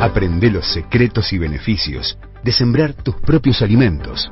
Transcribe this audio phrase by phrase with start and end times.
[0.00, 4.30] Aprende los secretos y beneficios de sembrar tus propios alimentos.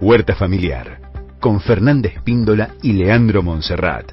[0.00, 1.00] Huerta Familiar,
[1.40, 4.12] con Fernández Píndola y Leandro Monserrat.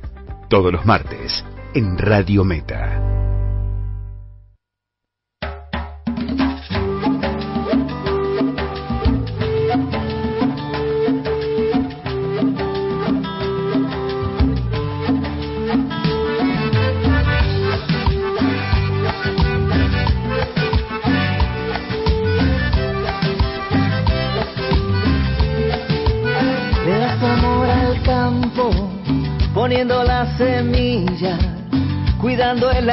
[0.49, 3.14] Todos los martes, en Radio Meta.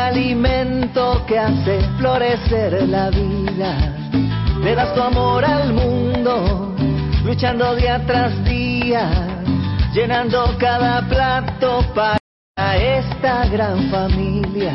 [0.09, 3.97] Alimento que hace florecer la vida.
[4.62, 6.75] Le das tu amor al mundo,
[7.25, 9.09] luchando día tras día,
[9.95, 12.19] llenando cada plato para
[12.77, 14.75] esta gran familia.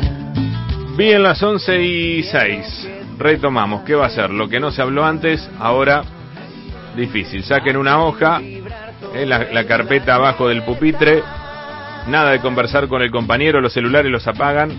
[0.96, 2.88] Bien, las 11 y 6.
[3.18, 3.82] Retomamos.
[3.82, 4.30] ¿Qué va a ser?
[4.30, 6.02] Lo que no se habló antes, ahora
[6.96, 7.44] difícil.
[7.44, 11.22] Saquen una hoja, en la, la carpeta abajo del pupitre,
[12.08, 14.70] Nada de conversar con el compañero, los celulares los apagan.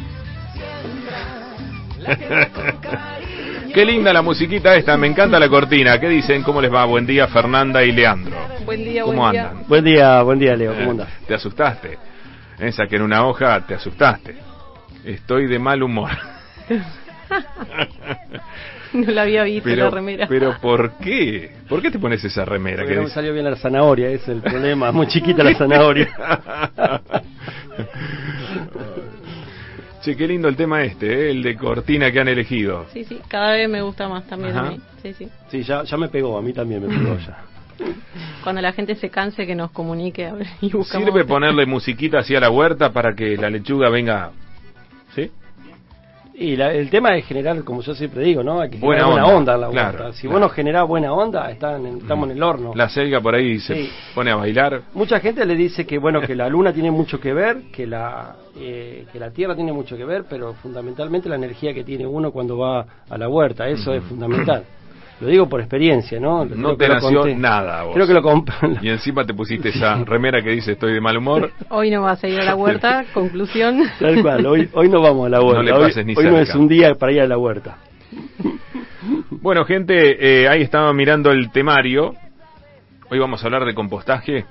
[3.74, 6.00] Qué linda la musiquita esta, me encanta la cortina.
[6.00, 6.42] ¿Qué dicen?
[6.44, 6.86] ¿Cómo les va?
[6.86, 8.36] Buen día, Fernanda y Leandro.
[8.66, 9.64] Buen día, ¿Cómo buen andan?
[9.68, 10.74] Buen día, buen día, Leo.
[10.74, 11.10] ¿Cómo andas?
[11.28, 11.98] Te asustaste.
[12.60, 14.36] Esa que en una hoja te asustaste.
[15.06, 16.10] Estoy de mal humor.
[18.92, 20.28] No la había visto la remera.
[20.28, 21.52] Pero ¿por qué?
[21.68, 22.78] ¿Por qué te pones esa remera?
[22.78, 24.92] Porque ¿Qué no me salió bien la zanahoria, es el problema.
[24.92, 26.10] Muy chiquita la zanahoria.
[30.02, 31.32] Che, qué lindo el tema este, ¿eh?
[31.32, 32.86] el de cortina que han elegido.
[32.94, 34.68] Sí, sí, cada vez me gusta más también Ajá.
[34.68, 34.80] a mí.
[35.02, 35.30] Sí, sí.
[35.50, 37.44] Sí, ya, ya me pegó, a mí también me pegó ya.
[38.44, 42.40] Cuando la gente se canse que nos comunique y buscamos ¿Sirve ponerle musiquita así a
[42.40, 44.32] la huerta para que la lechuga venga?
[45.16, 45.32] ¿Sí?
[46.42, 48.62] Y la- el tema es generar, como yo siempre digo, ¿no?
[48.62, 50.14] Hay que Buena generar buena onda, onda, en la claro, huerta.
[50.14, 50.34] Si claro.
[50.34, 52.72] vos no generás buena onda, están en- estamos en el horno.
[52.76, 53.90] La selga por ahí se Sí.
[54.16, 54.82] pone a bailar.
[54.94, 58.36] Mucha gente le dice que bueno que la luna tiene mucho que ver, que la
[58.62, 62.32] eh, que la tierra tiene mucho que ver, pero fundamentalmente la energía que tiene uno
[62.32, 64.64] cuando va a la huerta, eso es fundamental.
[65.20, 66.46] Lo digo por experiencia, ¿no?
[66.46, 67.94] No Creo te nació nada a vos.
[67.94, 68.22] Creo que lo
[68.82, 71.52] Y encima te pusiste esa remera que dice estoy de mal humor.
[71.70, 73.82] Hoy no vas a ir a la huerta, conclusión.
[74.00, 75.58] Tal cual, hoy, hoy no vamos a la huerta.
[75.58, 77.78] No le hoy pases ni hoy no es un día para ir a la huerta.
[79.30, 82.14] Bueno, gente, eh, ahí estaba mirando el temario.
[83.10, 84.46] Hoy vamos a hablar de compostaje.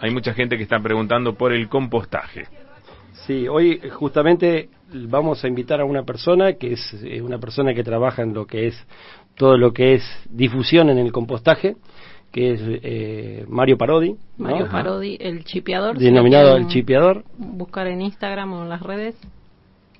[0.00, 2.46] Hay mucha gente que está preguntando por el compostaje.
[3.26, 7.74] Sí, hoy eh, justamente vamos a invitar a una persona que es eh, una persona
[7.74, 8.86] que trabaja en lo que es
[9.36, 11.76] todo lo que es difusión en el compostaje,
[12.32, 14.16] que es eh, Mario Parodi.
[14.38, 14.68] Mario.
[14.70, 15.98] Parodi, el chipeador.
[15.98, 17.24] denominado el chipeador.
[17.36, 19.16] Buscar en Instagram o en las redes.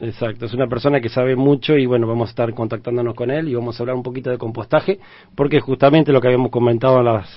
[0.00, 3.48] Exacto, es una persona que sabe mucho y bueno, vamos a estar contactándonos con él
[3.48, 4.98] y vamos a hablar un poquito de compostaje,
[5.34, 7.28] porque justamente lo que habíamos comentado en, las,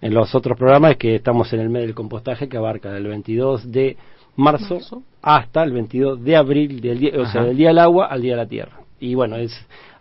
[0.00, 3.08] en los otros programas es que estamos en el mes del compostaje que abarca del
[3.08, 3.98] 22 de
[4.36, 5.02] marzo, Marzo.
[5.20, 8.32] hasta el 22 de abril, del día, o sea, del día del agua al día
[8.32, 8.80] de la tierra.
[8.98, 9.52] Y bueno, es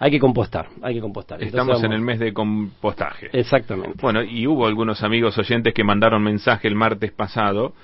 [0.03, 1.43] hay que compostar, hay que compostar.
[1.43, 3.29] Entonces Estamos en el mes de compostaje.
[3.33, 3.99] Exactamente.
[4.01, 7.75] Bueno, y hubo algunos amigos oyentes que mandaron mensaje el martes pasado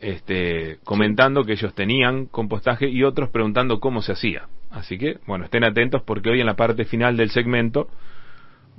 [0.00, 4.48] este, comentando que ellos tenían compostaje y otros preguntando cómo se hacía.
[4.70, 7.88] Así que, bueno, estén atentos porque hoy en la parte final del segmento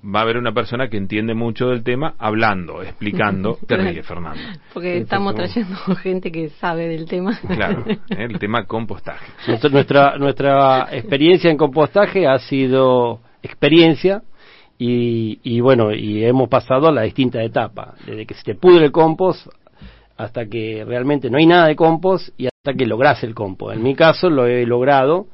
[0.06, 3.58] va a haber una persona que entiende mucho del tema hablando, explicando.
[3.68, 4.40] Te ríes, Fernando.
[4.74, 7.40] Porque estamos trayendo gente que sabe del tema.
[7.48, 7.98] Claro, ¿eh?
[8.10, 9.26] el tema compostaje.
[9.48, 14.22] Nuestra, nuestra, nuestra experiencia en compostaje ha sido experiencia
[14.78, 18.86] y, y bueno, y hemos pasado a la distinta etapa, desde que se te pudre
[18.86, 19.48] el compost
[20.18, 23.76] hasta que realmente no hay nada de compost y hasta que logras el compost.
[23.76, 25.28] En mi caso lo he logrado,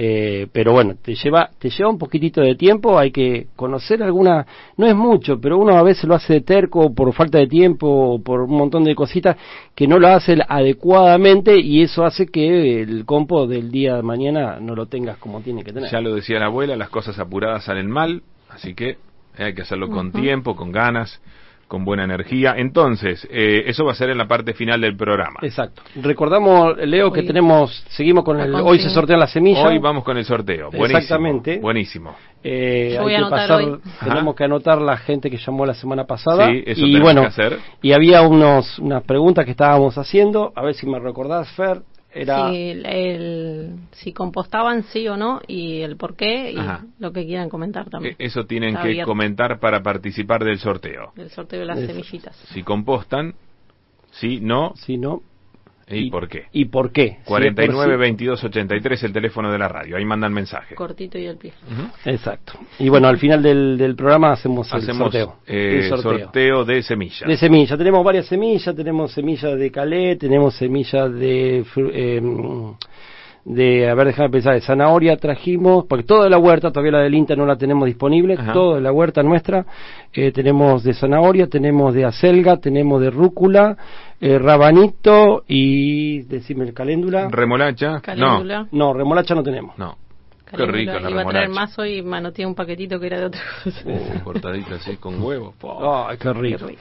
[0.00, 4.46] eh, pero bueno, te lleva, te lleva un poquitito de tiempo, hay que conocer alguna,
[4.76, 7.88] no es mucho, pero uno a veces lo hace de terco por falta de tiempo
[7.88, 9.36] o por un montón de cositas
[9.74, 14.60] que no lo hace adecuadamente y eso hace que el compost del día de mañana
[14.60, 15.90] no lo tengas como tiene que tener.
[15.90, 18.96] Ya lo decía la abuela, las cosas apuradas salen mal, así que eh,
[19.36, 21.20] hay que hacerlo con tiempo, con ganas,
[21.68, 22.54] con buena energía.
[22.56, 25.38] Entonces, eh, eso va a ser en la parte final del programa.
[25.42, 25.82] Exacto.
[26.02, 29.64] Recordamos, Leo, que Hoy- tenemos, seguimos con La el, hoy se sortean las semillas.
[29.66, 30.70] Hoy vamos con el sorteo.
[30.70, 30.98] Buenísimo.
[30.98, 31.58] Exactamente.
[31.58, 32.16] Buenísimo.
[32.42, 33.78] Eh, Yo hay a que pasar, hoy.
[34.00, 34.34] tenemos Ajá.
[34.36, 36.48] que anotar la gente que llamó la semana pasada.
[36.48, 37.58] Sí, eso y bueno, que hacer.
[37.82, 41.82] y había unos, unas preguntas que estábamos haciendo, a ver si me recordás, Fer.
[42.12, 46.86] Era, Si, el, si compostaban sí o no y el por qué y Ajá.
[46.98, 48.14] lo que quieran comentar también.
[48.18, 49.10] Eh, Eso tienen Está que abierto.
[49.10, 51.12] comentar para participar del sorteo.
[51.16, 52.34] El sorteo de las Es- semillitas.
[52.52, 53.34] Si compostan,
[54.10, 55.22] si no, si no,
[55.90, 56.44] ¿Y, por qué?
[56.52, 57.18] ¿Y por qué?
[57.24, 59.96] 49 22 83 el teléfono de la radio.
[59.96, 60.74] Ahí mandan mensaje.
[60.74, 61.52] Cortito y al pie.
[62.04, 62.54] Exacto.
[62.78, 65.36] Y bueno, al final del, del programa hacemos, Hacemos el sorteo.
[65.46, 66.18] eh, El sorteo.
[66.24, 67.26] sorteo de semillas.
[67.28, 72.22] De semilla, tenemos varias semillas, tenemos semillas de calé, tenemos semillas de, eh,
[73.48, 76.98] de, a ver, déjame pensar, de zanahoria trajimos, porque toda de la huerta, todavía la
[77.00, 78.52] del INTA no la tenemos disponible, Ajá.
[78.52, 79.64] toda de la huerta nuestra,
[80.12, 83.76] eh, tenemos de zanahoria, tenemos de acelga, tenemos de rúcula,
[84.20, 87.28] eh, rabanito y, decime el caléndula.
[87.30, 88.00] Remolacha.
[88.00, 88.68] Caléndula.
[88.70, 89.78] no, remolacha no tenemos.
[89.78, 89.96] No.
[90.52, 90.56] No.
[90.56, 91.72] Qué rica la Iba a traer remolacha.
[91.72, 93.82] más hoy y manoteé un paquetito que era de otra cosa.
[93.84, 95.54] Uh, cortadita así con huevo.
[96.18, 96.58] Qué rico.
[96.58, 96.80] Qué rico.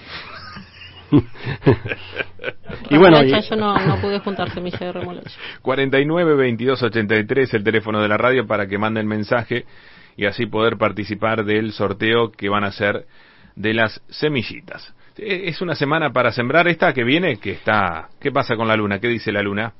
[2.89, 5.31] y bueno, y- yo no, no pude juntar semilla de remolacha.
[5.61, 9.65] 49 22 83 el teléfono de la radio para que manden mensaje
[10.15, 13.05] y así poder participar del sorteo que van a hacer
[13.55, 14.93] de las semillitas.
[15.17, 18.09] Eh, Es una semana para sembrar esta que viene, que está...
[18.19, 18.99] ¿Qué pasa con la luna?
[18.99, 19.73] ¿Qué dice la luna?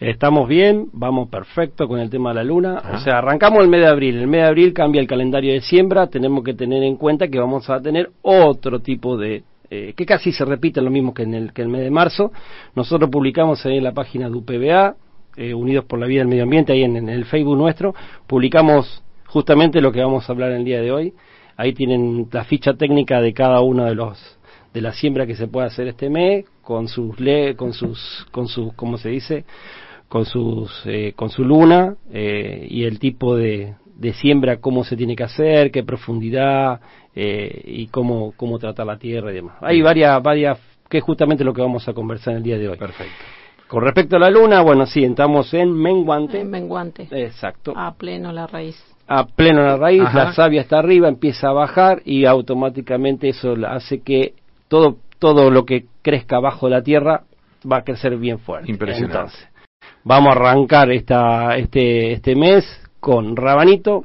[0.00, 2.78] Estamos bien, vamos perfecto con el tema de la luna.
[2.78, 2.96] Ajá.
[2.96, 4.16] O sea, arrancamos el mes de abril.
[4.18, 6.08] El mes de abril cambia el calendario de siembra.
[6.08, 9.44] Tenemos que tener en cuenta que vamos a tener otro tipo de.
[9.74, 12.30] Eh, que casi se repite lo mismo que en el, que el mes de marzo.
[12.74, 14.96] Nosotros publicamos ahí en la página de UPBA,
[15.34, 17.94] eh, Unidos por la Vida y el Medio Ambiente, ahí en, en el Facebook nuestro.
[18.26, 21.14] Publicamos justamente lo que vamos a hablar el día de hoy.
[21.56, 24.38] Ahí tienen la ficha técnica de cada uno de los
[24.74, 28.48] de la siembra que se puede hacer este mes con sus le con sus con
[28.48, 29.44] sus cómo se dice
[30.08, 34.96] con sus eh, con su luna eh, y el tipo de, de siembra cómo se
[34.96, 36.80] tiene que hacer qué profundidad
[37.14, 41.44] eh, y cómo cómo tratar la tierra y demás hay varias varias que es justamente
[41.44, 43.12] lo que vamos a conversar en el día de hoy Perfecto.
[43.68, 47.08] con respecto a la luna bueno sí entramos en menguante En menguante.
[47.10, 48.76] exacto A pleno la raíz.
[49.08, 50.24] a pleno en la raíz, Ajá.
[50.24, 54.32] la savia está arriba, empieza a bajar y automáticamente eso hace que
[54.68, 57.24] todo, todo lo que crezca bajo la tierra
[57.70, 58.70] va a crecer bien fuerte.
[58.70, 59.16] Impresionante.
[59.18, 59.48] Entonces,
[60.04, 62.64] vamos a arrancar esta, este, este mes
[63.00, 64.04] con rabanito,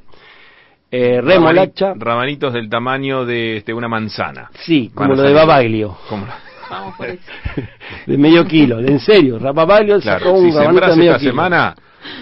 [0.91, 4.49] eh, remolacha, Rabani- Rabanitos del tamaño de este, una manzana.
[4.53, 5.33] sí, como lo de.
[5.33, 6.27] Babaglio, Como-
[6.69, 7.21] Vamos por eso.
[8.05, 11.11] de medio kilo, de en serio, Babaglio sacó Claro, un si rabanito sembras de medio
[11.11, 11.31] esta kilo.
[11.31, 11.75] semana,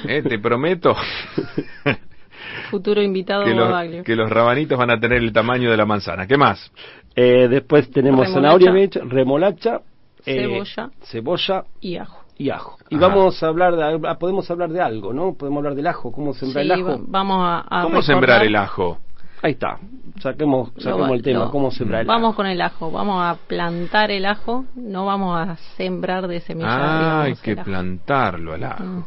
[0.07, 0.95] eh, te prometo
[2.69, 6.27] Futuro invitado que los, que los rabanitos van a tener el tamaño de la manzana.
[6.27, 6.71] ¿Qué más?
[7.15, 8.57] Eh, después tenemos Remolacha.
[8.65, 9.81] zanahoria, remolacha,
[10.25, 10.89] eh, Cebolla.
[11.03, 12.24] cebolla Y ajo.
[12.37, 12.77] Y ajo.
[12.89, 13.07] Y Ajá.
[13.07, 15.33] vamos a hablar de, ah, podemos hablar de algo, ¿no?
[15.35, 16.89] Podemos hablar del ajo, cómo sembrar Sí, el ajo.
[16.99, 18.97] va- vamos a, a ¿Cómo recordar- sembrar el ajo?
[19.41, 19.77] Ahí está.
[20.21, 22.35] Saquemos, saquemos el tema, lo- cómo sembrar el Vamos ajo.
[22.37, 22.89] con el ajo.
[22.91, 24.65] Vamos a plantar el ajo.
[24.75, 26.69] No vamos a sembrar de semilla.
[26.69, 29.05] Ah, hay que plantarlo al ajo.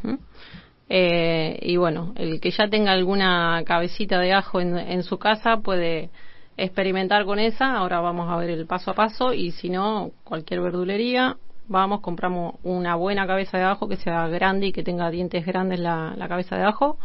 [0.90, 5.58] Eh, y bueno, el que ya tenga alguna cabecita de ajo en, en su casa
[5.58, 6.10] puede
[6.56, 7.76] experimentar con esa.
[7.76, 9.32] Ahora vamos a ver el paso a paso.
[9.34, 11.36] Y si no, cualquier verdulería,
[11.68, 15.78] vamos, compramos una buena cabeza de ajo que sea grande y que tenga dientes grandes
[15.80, 16.98] la, la cabeza de ajo.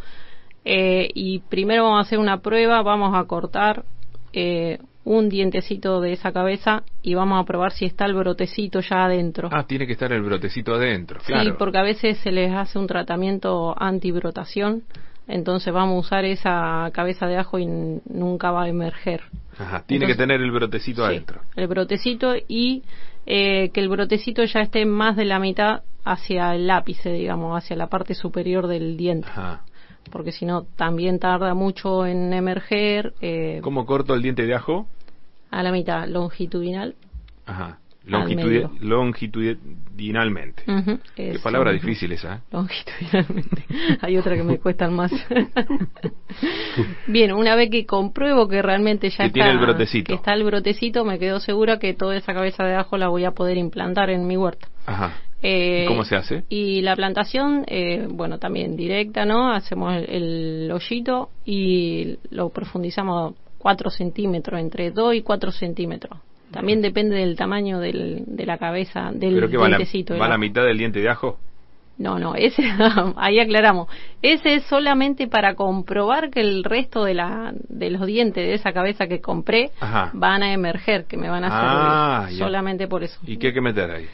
[0.66, 2.82] Eh, y primero vamos a hacer una prueba.
[2.82, 3.84] Vamos a cortar
[4.32, 9.04] eh, un dientecito de esa cabeza y vamos a probar si está el brotecito ya
[9.06, 9.50] adentro.
[9.52, 11.58] Ah, tiene que estar el brotecito adentro, Sí, claro.
[11.58, 14.84] porque a veces se les hace un tratamiento antibrotación,
[15.28, 19.24] entonces vamos a usar esa cabeza de ajo y nunca va a emerger.
[19.60, 21.42] Ajá, tiene Entonces- que tener el brotecito Sí, adentro.
[21.58, 22.84] el brotecito y
[23.26, 27.76] eh, que el brotecito ya esté más de la mitad hacia el lápice, digamos, hacia
[27.76, 29.62] la parte superior del diente, Ajá.
[30.12, 34.88] porque si no también tarda mucho en emerger eh, ¿Cómo corto el diente de ajo?
[35.52, 36.96] a la mitad longitudinal.
[37.46, 37.78] Ajá.
[38.06, 38.72] Medio.
[38.82, 40.64] longitudinalmente.
[41.16, 42.36] Qué palabra difícil esa.
[42.36, 42.40] ¿eh?
[42.52, 43.66] longitudinalmente.
[44.02, 45.12] Hay otra que me cuestan más.
[47.08, 50.08] Bien, una vez que compruebo que realmente ya Que está, tiene el brotecito.
[50.08, 53.26] que está el brotecito, me quedo segura que toda esa cabeza de ajo la voy
[53.26, 54.68] a poder implantar en mi huerta.
[54.86, 55.14] Ajá.
[55.42, 56.44] Eh, ¿Y cómo se hace?
[56.50, 59.52] Y la plantación, eh, bueno, también directa, ¿no?
[59.52, 66.18] Hacemos el, el hoyito y lo profundizamos 4 centímetros, entre 2 y 4 centímetros.
[66.54, 70.18] También depende del tamaño del, de la cabeza, del ¿Pero que va, la, dientecito.
[70.18, 71.38] va la mitad del diente de ajo?
[71.98, 72.64] No, no, ese,
[73.18, 73.88] ahí aclaramos.
[74.22, 78.72] Ese es solamente para comprobar que el resto de, la, de los dientes de esa
[78.74, 80.10] cabeza que compré Ajá.
[80.14, 82.40] van a emerger, que me van a Ah, servir.
[82.40, 82.46] ya.
[82.46, 83.20] Solamente por eso.
[83.28, 84.08] ¿Y qué hay que meter ahí?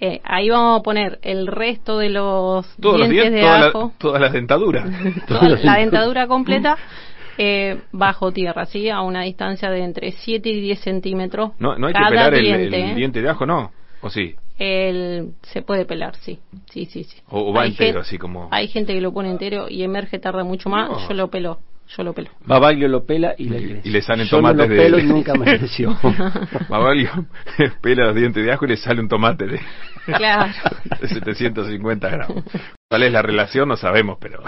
[0.00, 3.58] Eh, ahí vamos a poner el resto de los Todos los dientes dientes, de toda
[3.58, 4.84] la- ajo, todas las dentaduras.
[5.26, 6.76] toda la dentadura completa,
[7.38, 8.88] eh, bajo tierra, ¿sí?
[8.90, 11.52] A una distancia de entre 7 y 10 centímetros.
[11.58, 12.94] No, no hay que cada pelar el, diente, el ¿eh?
[12.94, 13.72] diente de ajo, ¿no?
[14.02, 14.34] ¿O sí?
[14.58, 16.38] El- se puede pelar, sí.
[16.70, 17.18] Sí, sí, sí.
[17.28, 18.48] O, o va Hay entero, así como...
[18.52, 20.90] Hay gente que lo pone entero y emerge tarda mucho más.
[20.90, 21.08] No.
[21.08, 21.58] Yo lo pelo.
[21.88, 22.30] Yo lo pelo.
[22.46, 23.88] Babaglio lo pela y le crece.
[23.88, 25.96] y le salen Yo tomates no lo de- pelo y nunca me creció.
[26.68, 27.10] Babaglio
[27.82, 29.60] pela los dientes de ajo y le sale un tomate de,
[30.06, 30.52] Claro.
[31.00, 32.44] de 750 gramos.
[32.90, 33.68] ¿Cuál es la relación?
[33.68, 34.42] No sabemos, pero,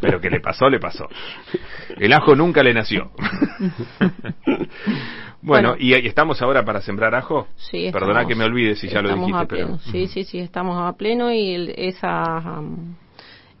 [0.00, 1.08] pero que le pasó, le pasó.
[1.98, 3.10] El ajo nunca le nació.
[5.42, 5.74] bueno, Bueno.
[5.78, 7.48] y, y estamos ahora para sembrar ajo.
[7.56, 9.78] Sí, Perdona estamos- que me olvide si ya lo estamos dijiste, a pleno.
[9.84, 9.92] pero.
[9.92, 12.94] Sí, sí, sí, estamos a pleno y el- esa, um,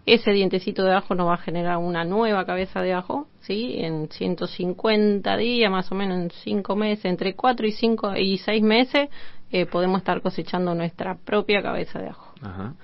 [0.04, 3.76] ese dientecito de ajo nos va a generar una nueva cabeza de ajo, ¿sí?
[3.78, 8.62] En 150 días, más o menos en 5 meses, entre 4 y 5 y 6
[8.62, 9.08] meses,
[9.52, 12.34] eh, podemos estar cosechando nuestra propia cabeza de ajo.
[12.42, 12.74] Ajá.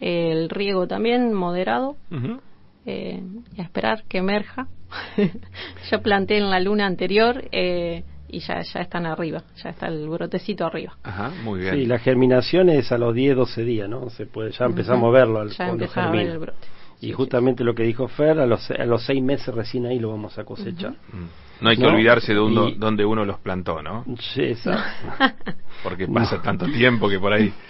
[0.00, 1.96] El riego también moderado,
[2.86, 3.22] eh,
[3.56, 4.66] y a esperar que emerja.
[5.90, 8.02] Yo planté en la luna anterior eh,
[8.34, 10.96] y ya, ya están arriba, ya está el brotecito arriba.
[11.02, 11.74] Ajá, muy bien.
[11.74, 14.10] Sí, la germinación es a los 10, 12 días, ¿no?
[14.10, 16.66] Se puede, ya empezamos a verlo al Ya cuando a ver el brote.
[17.00, 20.10] Y justamente lo que dijo Fer, a los, a los seis meses recién ahí lo
[20.10, 20.92] vamos a cosechar.
[20.92, 21.62] Mm.
[21.62, 21.90] No hay que ¿No?
[21.90, 24.04] olvidarse de uno, Y- donde uno los plantó, ¿no?
[24.18, 24.82] Sí, exacto.
[25.82, 27.52] Porque pasa tanto tiempo que por ahí.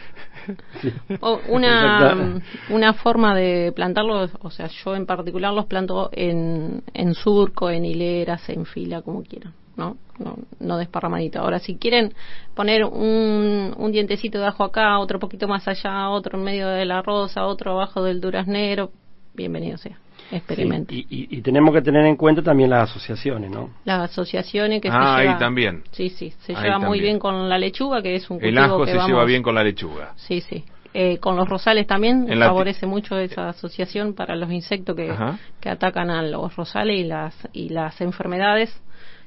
[1.20, 7.14] O una, una forma de plantarlos, o sea, yo en particular los planto en, en
[7.14, 9.96] surco, en hileras, en fila, como quieran, ¿no?
[10.18, 11.40] No, no desparramadito.
[11.40, 12.12] Ahora, si quieren
[12.54, 16.84] poner un, un dientecito de ajo acá, otro poquito más allá, otro en medio de
[16.84, 18.90] la rosa, otro abajo del duraznero,
[19.34, 19.98] bienvenido sea.
[20.30, 20.96] Experimenten.
[20.96, 23.70] Sí, y, y- y tenemos que tener en cuenta también las asociaciones, ¿no?
[23.84, 25.82] Las asociaciones que Ah, se ahí lleva- también.
[25.90, 28.64] Sí, sí, se Ahí lleva muy bien con la lechuga, que es un El cultivo
[28.64, 30.12] ajo que se lleva bien con la lechuga.
[30.16, 30.64] Sí, sí.
[30.96, 35.12] Eh, con los rosales también En favorece mucho esa asociación para los insectos que,
[35.60, 38.72] que atacan a los rosales y las, y las enfermedades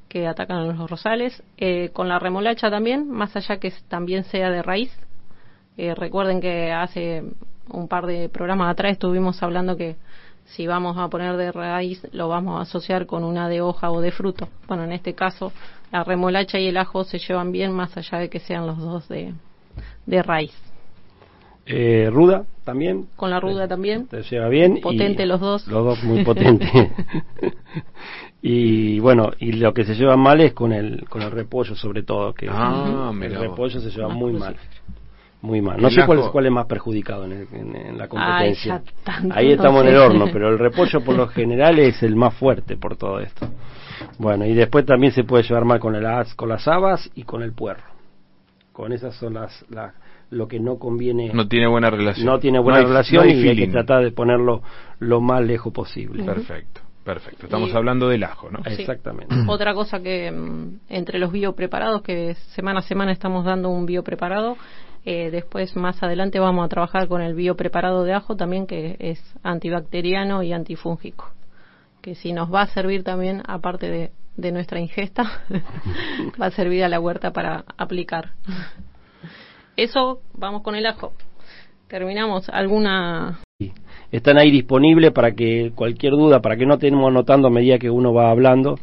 [0.10, 1.44] que atacan a los rosales.
[1.58, 4.92] Eh, con la remolacha también, más allá que también sea de raíz.
[5.78, 7.24] Eh, recuerden que hace
[7.70, 9.96] un par de programas atrás estuvimos hablando que
[10.46, 14.02] si vamos a poner de raíz lo vamos a asociar con una de hoja o
[14.02, 14.48] de fruto.
[14.68, 15.52] Bueno, en este caso
[15.92, 19.08] la remolacha y el ajo se llevan bien más allá de que sean los dos
[19.08, 19.34] de,
[20.06, 20.56] de raíz.
[21.70, 23.08] Eh, ruda también.
[23.18, 24.08] Con la ruda también.
[24.08, 24.78] Te lleva bien.
[24.78, 25.68] y- Potente los dos.
[25.68, 26.70] Los dos muy potentes.
[28.42, 32.04] y bueno, y lo que se lleva mal es con el, con el repollo sobre
[32.04, 34.56] todo, que Ah, el repollo se lleva Más muy mal.
[35.42, 35.80] Muy mal.
[35.82, 38.82] No El sé cuál es, cuál es más perjudicado en, el- en- en la competencia.
[39.32, 42.34] Ahí no estamos en el horno, pero el repollo por lo general es el más
[42.36, 43.48] fuerte por todo esto.
[44.20, 47.24] Bueno, y después también se puede llevar mal con, el, as- con las habas y
[47.24, 47.84] con el puerro.
[48.72, 49.94] Con esas son las, la-
[50.30, 51.32] lo que no conviene.
[51.34, 52.26] No tiene buena relación.
[52.26, 54.62] no tiene buena hay- relación no hay y hay que tratar de ponerlo
[55.00, 56.24] lo más lejos posible.
[56.24, 57.46] Perfecto, perfecto.
[57.46, 58.60] Estamos Y- hablando del ajo, ¿no?
[58.66, 58.82] Sí.
[58.82, 59.34] Exactamente.
[59.48, 64.58] Otra cosa que mm, entre los biopreparados, que semana a semana estamos dando un biopreparado,
[65.06, 69.22] eh, después más adelante vamos a trabajar con el biopreparado de ajo también, que es
[69.44, 71.32] antibacteriano y antifúngico.
[72.02, 75.24] Que si nos va a servir también, aparte de, de nuestra ingesta,
[76.42, 78.32] va a servir a la huerta para aplicar.
[79.78, 81.14] Eso, vamos con el ajo.
[81.88, 82.50] Terminamos.
[82.50, 83.72] ¿Alguna Sí.
[84.12, 87.90] Están ahí disponibles para que cualquier duda, para que no estemos anotando a medida que
[87.90, 88.78] uno va hablando,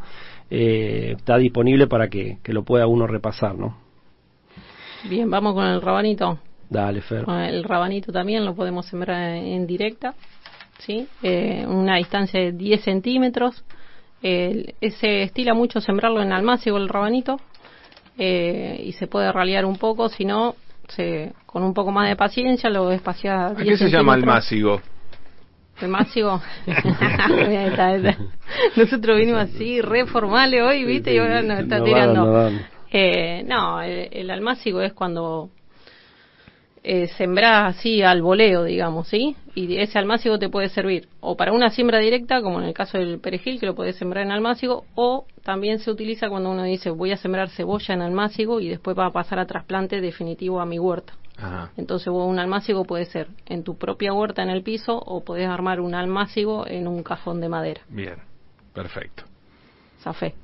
[0.51, 3.77] eh, está disponible para que, que lo pueda uno repasar, ¿no?
[5.09, 6.39] Bien, vamos con el rabanito.
[6.69, 7.25] Dale, Fer.
[7.25, 10.15] Con El rabanito también lo podemos sembrar en directa,
[10.79, 11.07] ¿sí?
[11.23, 13.65] Eh, una distancia de 10 centímetros.
[14.23, 17.39] Eh, se estila mucho sembrarlo en almácigo el rabanito
[18.17, 20.57] eh, y se puede ralear un poco, si no,
[20.89, 24.81] se, con un poco más de paciencia lo espacia ¿A qué se llama el másigo?
[25.81, 26.41] El másigo.
[28.77, 31.13] Nosotros vinimos así, re formales hoy, ¿viste?
[31.13, 32.49] Y ahora nos está tirando.
[32.93, 35.51] Eh, no, el, el almácigo es cuando
[36.87, 39.37] eh, sembrás así al voleo, digamos, ¿sí?
[39.55, 42.99] Y ese almácigo te puede servir o para una siembra directa, como en el caso
[42.99, 46.91] del perejil, que lo puedes sembrar en almácigo, o también se utiliza cuando uno dice
[46.91, 50.67] voy a sembrar cebolla en almácigo y después va a pasar a trasplante definitivo a
[50.67, 51.15] mi huerta.
[51.39, 51.71] Ajá.
[51.79, 55.49] Entonces vos un almácigo puede ser en tu propia huerta en el piso o podés
[55.49, 57.81] armar un almácigo en un cajón de madera.
[57.89, 58.17] Bien,
[58.75, 59.25] perfecto.
[60.01, 60.35] Zafé.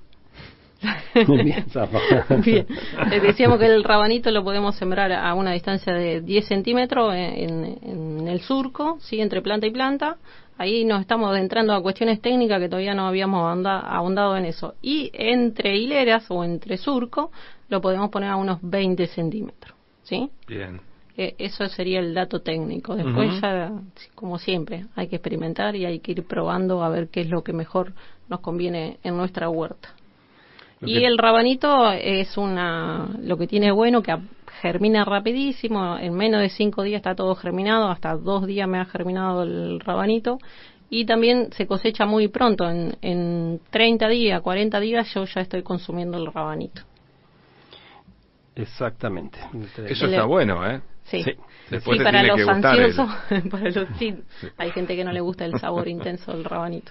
[1.27, 1.65] Bien.
[2.45, 2.67] Bien.
[3.13, 8.27] Eh, Decíamos que el rabanito lo podemos sembrar a una distancia de 10 centímetros en,
[8.27, 9.21] el surco, ¿sí?
[9.21, 10.17] entre planta y planta.
[10.57, 14.75] Ahí nos estamos adentrando a cuestiones técnicas que todavía no habíamos ahonda- ahondado en eso.
[14.83, 17.31] Y entre hileras o entre surco
[17.69, 19.75] lo podemos poner a unos 20 centímetros.
[20.03, 20.31] ¿sí?
[20.47, 20.81] Bien.
[21.17, 22.95] Eh, eso sería el dato técnico.
[22.95, 23.71] Después ya,
[24.15, 27.43] como siempre, hay que experimentar y hay que ir probando a ver qué es lo
[27.43, 27.93] que mejor
[28.29, 29.91] nos conviene en nuestra huerta.
[30.83, 34.17] Y el rabanito es una, lo que tiene bueno que
[34.63, 38.85] germina rapidísimo, en menos de cinco días está todo germinado, hasta dos días me ha
[38.87, 40.39] germinado el rabanito
[40.91, 45.63] Y también se cosecha muy pronto, en, en 30 días, 40 días yo ya estoy
[45.63, 46.83] consumiendo el rabanito.
[48.55, 49.39] Exactamente.
[49.87, 50.81] Eso está bueno, ¿eh?
[51.05, 51.23] Sí.
[51.23, 51.33] Sí.
[51.71, 53.11] Después Sí, te para tiene los que el- ansiosos,
[53.51, 54.15] para los, sí,
[54.57, 56.91] hay gente que no le gusta el sabor intenso del rabanito.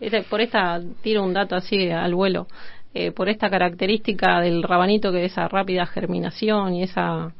[0.00, 2.46] Este, por esta, tiro un dato así al vuelo,
[2.94, 7.32] eh, por esta característica del rabanito que es esa rápida germinación y esa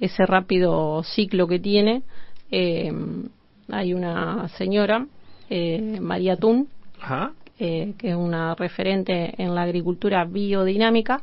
[0.00, 2.02] ese rápido ciclo que tiene,
[2.50, 2.90] eh,
[3.70, 5.06] hay una señora,
[5.50, 6.68] eh, María Tun,
[7.58, 11.20] eh, que es una referente en la agricultura biodinámica,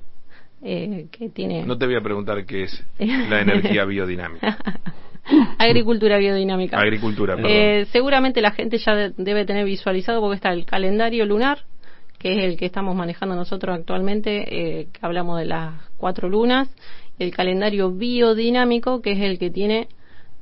[0.61, 1.63] eh, que tiene...
[1.65, 4.57] No te voy a preguntar qué es la energía biodinámica.
[5.57, 6.77] Agricultura biodinámica.
[6.79, 7.85] Agricultura, perdón.
[7.91, 11.63] Seguramente la gente ya de- debe tener visualizado porque está el calendario lunar,
[12.17, 16.69] que es el que estamos manejando nosotros actualmente, eh, que hablamos de las cuatro lunas,
[17.19, 19.87] el calendario biodinámico, que es el que tiene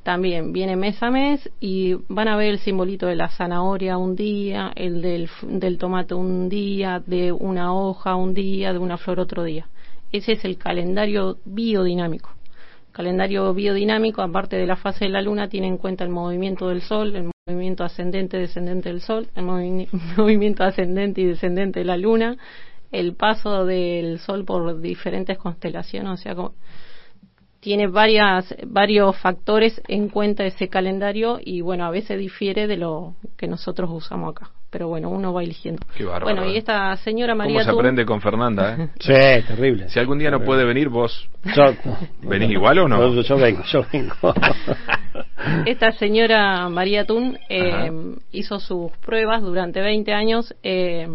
[0.02, 4.14] también, viene mes a mes y van a ver el simbolito de la zanahoria un
[4.14, 9.20] día, el del, del tomate un día, de una hoja un día, de una flor
[9.20, 9.66] otro día.
[10.12, 12.30] Ese es el calendario biodinámico
[12.96, 16.80] calendario biodinámico, aparte de la fase de la luna, tiene en cuenta el movimiento del
[16.80, 21.96] sol, el movimiento ascendente, descendente del sol, el movi- movimiento ascendente y descendente de la
[21.96, 22.36] luna,
[22.90, 26.54] el paso del sol por diferentes constelaciones, o sea, como-
[27.60, 33.14] tiene varias, varios factores en cuenta ese calendario y bueno, a veces difiere de lo
[33.36, 34.50] que nosotros usamos acá.
[34.76, 35.80] Pero bueno, uno va eligiendo.
[35.96, 36.58] Qué bárbaro, bueno, y eh.
[36.58, 38.88] esta señora ¿Cómo María se Tú- aprende con Fernanda, eh?
[39.00, 39.88] Sí, terrible.
[39.88, 41.72] Si algún día no puede venir, vos Yo-
[42.20, 43.14] ¿Venís igual o no?
[43.14, 44.34] Yo, yo vengo, yo vengo.
[45.64, 47.90] Esta señora María Tun eh,
[48.32, 51.08] hizo sus pruebas durante 20 años eh,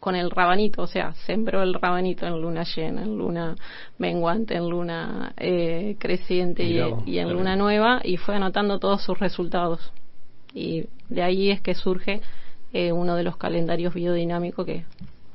[0.00, 3.54] con el rabanito, o sea, sembró el rabanito en luna llena, en luna
[3.98, 9.92] menguante, en luna eh, creciente y, en luna nueva y fue anotando todos sus resultados.
[10.54, 12.20] Y de ahí es que surge
[12.72, 14.84] eh, uno de los calendarios biodinámicos que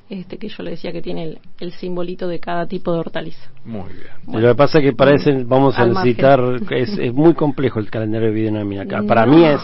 [0.09, 3.51] este que yo le decía que tiene el, el simbolito de cada tipo de hortaliza.
[3.65, 4.41] Muy bien.
[4.41, 6.39] Lo que pasa es que para ese vamos a necesitar,
[6.71, 9.05] es, es muy complejo el calendario biodinámico.
[9.05, 9.35] Para No.
[9.35, 9.61] mí es,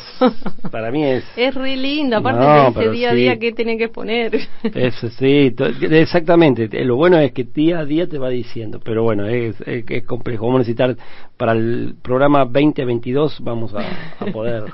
[0.69, 3.77] para mí es, Es re lindo, aparte No, dice pero día a día qué tiene
[3.77, 4.35] que poner.
[4.63, 6.67] es sí, to- exactamente.
[6.73, 9.85] Eh, Lo bueno es que día a día te va diciendo, pero bueno, es, es,
[9.87, 10.45] es complejo.
[10.47, 10.97] Vamos a necesitar
[11.37, 13.79] para el programa 2022 vamos a,
[14.19, 14.65] a poder.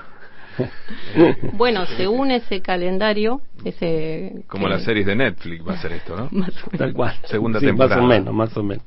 [1.54, 6.16] Bueno, según ese calendario, ese Como que- las series de Netflix va a ser esto,
[6.16, 6.28] ¿no?
[6.32, 6.78] más o menos.
[6.78, 7.16] Tal cual.
[7.26, 7.96] Segunda Sí, temporada.
[8.02, 8.84] Más o menos, más o menos.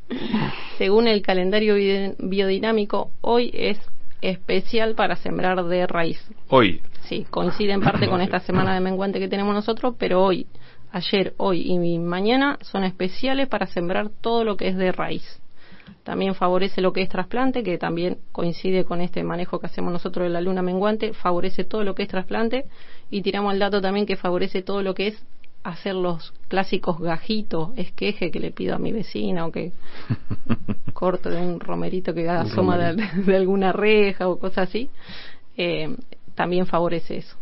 [0.78, 3.78] según el calendario bio- biodinámico, hoy es
[4.20, 6.24] especial para sembrar de raíz.
[6.48, 6.80] Hoy.
[7.08, 10.46] Sí, coincide en parte con esta semana de menguante que tenemos nosotros, pero hoy,
[10.92, 15.40] ayer, hoy y mañana son especiales para sembrar todo lo que es de raíz.
[16.04, 20.24] También favorece lo que es trasplante, que también coincide con este manejo que hacemos nosotros
[20.24, 22.66] de la luna menguante, favorece todo lo que es trasplante
[23.10, 25.24] y tiramos el dato también que favorece todo lo que es
[25.62, 29.72] hacer los clásicos gajitos, esqueje que le pido a mi vecina o que
[30.92, 34.90] corto de un romerito que asoma de, de alguna reja o cosas así,
[35.56, 35.94] eh,
[36.34, 37.36] también favorece eso.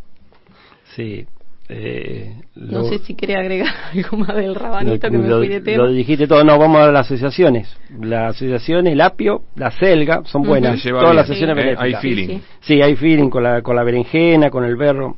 [0.94, 1.26] Sí.
[1.72, 5.48] Eh, No lo- sé si quiere agregar algo más del rabanito que me lo, fui
[5.48, 5.85] de tema.
[5.85, 7.74] lo dijiste todo, no, vamos a las asociaciones.
[8.00, 10.83] Las asociaciones, el apio, la selga, son buenas.
[10.83, 11.61] Todas bien, las sesiones ¿eh?
[11.61, 11.85] benéficas.
[11.85, 12.26] Hay feeling.
[12.28, 15.16] Sí, Sí, hay feeling con la, con la berenjena, con el berro,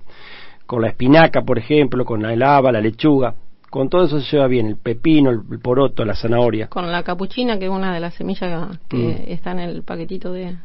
[0.67, 3.35] con la espinaca, por ejemplo, con la haba, la lechuga.
[3.71, 6.67] Con todo eso se lleva bien, el pepino, el, el poroto, la zanahoria.
[6.67, 9.33] Con la capuchina, que es una de las semillas que Mm.
[9.33, 10.57] está en el paquetito de,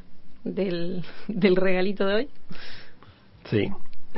[0.43, 2.27] del, del regalito de hoy.
[3.49, 3.69] Sí.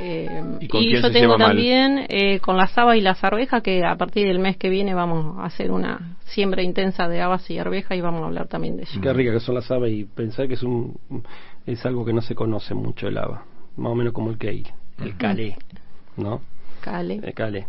[0.02, 1.48] Eh, ¿Y y con yo se tengo lleva mal?
[1.50, 4.94] también eh, con las habas y las arvejas, que a partir del mes que viene
[4.94, 8.78] vamos a hacer una siembra intensa de habas y arvejas y vamos a hablar también
[8.78, 9.02] de ello.
[9.02, 10.98] Qué rica que son las habas y pensar que es un
[11.66, 13.44] es algo que no se conoce mucho el haba.
[13.78, 14.64] Más o menos como el kale,
[15.04, 15.56] el calé,
[16.18, 16.42] ¿no?
[16.82, 17.68] Cale, El calé.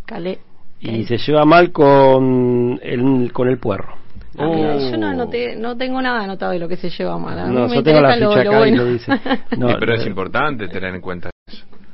[0.80, 3.94] Y se lleva mal con el, con el puerro.
[4.38, 4.90] Ah, mira, Oh.
[4.90, 7.38] yo no, anoté- no tengo nada anotado de lo que se lleva mal.
[7.38, 8.84] A mí No, me yo tengo la lo- ficha lo acá y bueno.
[8.84, 9.12] lo dice.
[9.58, 11.30] No, Sí, pero es importante tener en cuenta.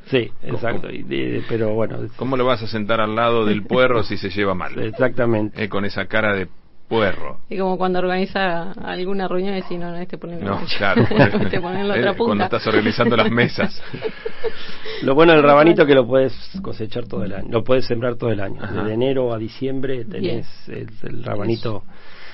[0.06, 0.90] Sí, exacto.
[0.90, 4.30] y de- pero bueno, ¿Cómo lo vas a sentar al lado del puerro si se
[4.30, 4.78] lleva mal?
[4.78, 5.64] exactamente.
[5.64, 6.46] Eh, con esa cara de
[6.88, 7.40] puerro.
[7.50, 11.02] Y como cuando organiza alguna reunión y decís, no, no, este ponelo No, claro.
[11.10, 12.24] este la Eh, otra punta.
[12.24, 13.82] Cuando estás organizando las mesas.
[15.02, 18.14] Lo bueno del rabanito es que lo puedes cosechar todo el año, lo puedes sembrar
[18.16, 18.62] todo el año.
[18.62, 18.84] Ajá.
[18.84, 21.82] De enero a diciembre tenés el, el rabanito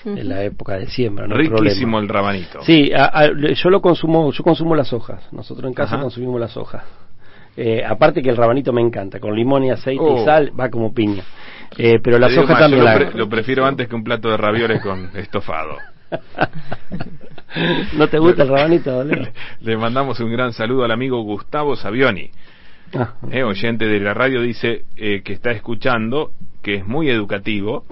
[0.04, 1.98] en la época de siembra, no hay Riquísimo problema.
[2.00, 2.62] el rabanito.
[2.62, 5.22] Sí, a- a- yo lo consumo, yo consumo las hojas.
[5.32, 6.02] Nosotros en casa Ajá.
[6.02, 6.84] consumimos las hojas.
[7.56, 10.22] Eh, aparte que el rabanito me encanta, con limón y aceite Oh.
[10.22, 11.22] y sal va como piña.
[11.76, 14.36] Eh, pero más, yo también lo, la pre- lo prefiero antes que un plato de
[14.36, 15.76] ravioles con estofado.
[17.94, 19.26] ¿No te gusta el rabanito, Dolero?
[19.60, 22.30] Le mandamos un gran saludo al amigo Gustavo Savioni,
[22.94, 23.14] Ah.
[23.30, 27.84] eh, oyente de la radio, dice eh, que está escuchando, que es muy educativo,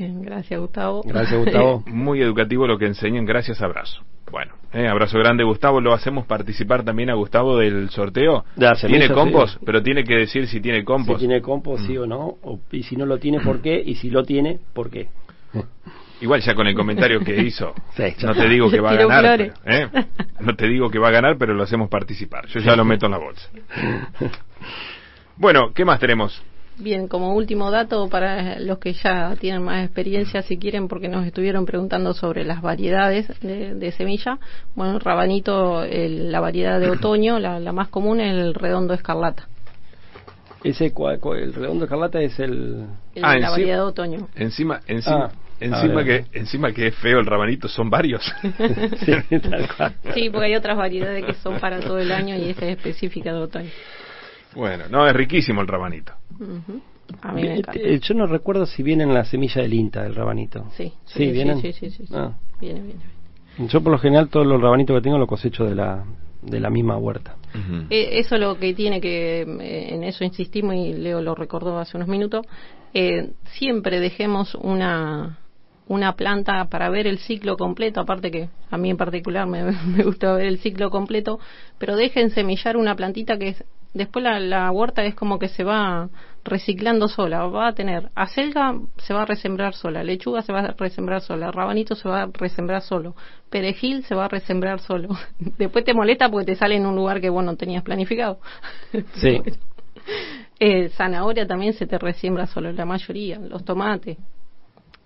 [0.00, 1.02] Bien, gracias, Gustavo.
[1.04, 1.82] Gracias, Gustavo.
[1.86, 4.02] muy educativo lo que enseñan, gracias, abrazo.
[4.30, 8.46] Bueno, eh, abrazo grande Gustavo, lo hacemos participar también a Gustavo del sorteo.
[8.86, 9.58] ¿Tiene compost?
[9.58, 9.62] sí.
[9.66, 11.18] Pero tiene que decir si tiene Si compost.
[11.18, 13.82] tiene compost, sí o no, o- y si no lo tiene, ¿por qué?
[13.84, 15.08] Y si lo tiene, ¿por qué?
[16.22, 19.36] Igual ya con el comentario que hizo, Sí, no te digo que va a ganar,
[19.36, 19.88] pero, ¿eh?
[20.40, 22.46] no te digo que va a ganar, pero lo hacemos participar.
[22.46, 23.50] Yo ya lo meto en la bolsa.
[25.36, 26.42] Bueno, ¿qué más tenemos?
[26.80, 31.26] Bien, como último dato para los que ya tienen más experiencia, si quieren, porque nos
[31.26, 34.38] estuvieron preguntando sobre las variedades de, de semilla.
[34.74, 38.94] Bueno, el rabanito, el- la variedad de otoño, la, la más común es el redondo
[38.94, 39.46] escarlata.
[40.64, 42.86] Ese, el redondo escarlata es el...
[43.14, 44.28] El- Ah, la enci- variedad de otoño.
[44.36, 48.24] Encima, encima, Ah, encima que, encima que es feo el rabanito, son varios.
[49.04, 49.94] sí, tal cual.
[50.14, 53.34] Sí, porque hay otras variedades que son para todo el año y esta es específica
[53.34, 53.70] de otoño.
[54.54, 56.14] bueno, no, es riquísimo el rabanito.
[56.40, 56.80] Ujú.
[57.22, 57.80] A mí me encanta.
[57.80, 60.66] Eh, Yo no recuerdo si viene en la semilla del INTA, del rabanito.
[60.76, 61.60] Sí, Sí, sí, ¿vienen?
[61.60, 62.14] sí, sí, sí, sí.
[62.14, 62.32] Ah.
[62.60, 62.96] Viene, viene,
[63.56, 63.68] viene.
[63.70, 66.04] Yo por lo general todos los rabanitos que tengo los cosecho de la,
[66.42, 67.36] de la misma huerta.
[67.90, 71.78] Eh, eso es lo que tiene que, eh, en eso insistimos y Leo lo recordó
[71.78, 72.46] hace unos minutos,
[72.94, 75.38] eh, siempre dejemos una,
[75.88, 80.04] una planta para ver el ciclo completo, aparte que a mí en particular me, me
[80.04, 81.40] gusta ver el ciclo completo,
[81.78, 85.64] pero dejen semillar una plantita que es, después la, la huerta es como que se
[85.64, 86.08] va
[86.44, 90.74] reciclando sola, va a tener acelga se va a resembrar sola, lechuga se va a
[90.76, 93.14] resembrar sola, rabanito se va a resembrar solo,
[93.50, 95.10] perejil se va a resembrar solo.
[95.58, 98.38] Después te molesta porque te sale en un lugar que vos no tenías planificado.
[99.14, 99.40] Sí.
[100.58, 104.16] Eh, zanahoria también se te resiembra solo, la mayoría, los tomates.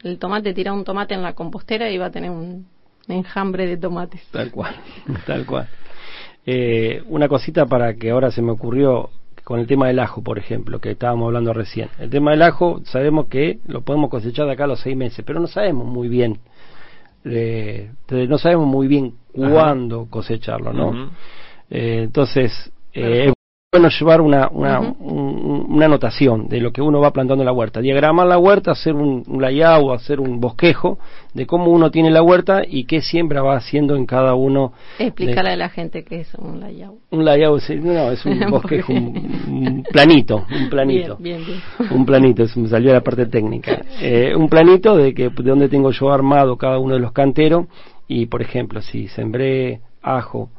[0.02, 2.66] El tomate tira un tomate en la compostera y va a tener un
[3.08, 4.22] enjambre de tomates.
[4.30, 4.74] Tal cual,
[5.26, 5.68] tal cual.
[6.46, 9.10] Eh, una cosita para que ahora se me ocurrió
[9.44, 11.90] con el tema del ajo, por ejemplo, que estábamos hablando recién.
[11.98, 15.22] El tema del ajo, sabemos que lo podemos cosechar de acá a los seis meses,
[15.24, 16.38] pero no sabemos muy bien,
[17.24, 19.50] eh, no sabemos muy bien Ajá.
[19.50, 21.10] cuándo cosecharlo, ¿no?
[21.70, 23.33] Eh, entonces, eh, es
[23.74, 27.52] bueno llevar una, una, un- una anotación de lo que uno va plantando en la
[27.52, 30.98] huerta, diagramar la huerta, hacer un, un layout, hacer un bosquejo
[31.32, 34.72] de cómo uno tiene la huerta y qué siembra va haciendo en cada uno.
[35.00, 36.98] Explícale de- a la gente qué es un layout.
[37.10, 39.16] un layout, sí, no, es un bosquejo, un,
[39.48, 41.16] un planito, un planito.
[41.18, 41.92] Bien, bien, bien.
[41.92, 43.82] Un planito, se me salió la parte técnica.
[44.00, 47.66] Eh, un planito de que de donde tengo yo armado cada uno de los canteros
[48.06, 50.50] y, por ejemplo, si sembré ajo,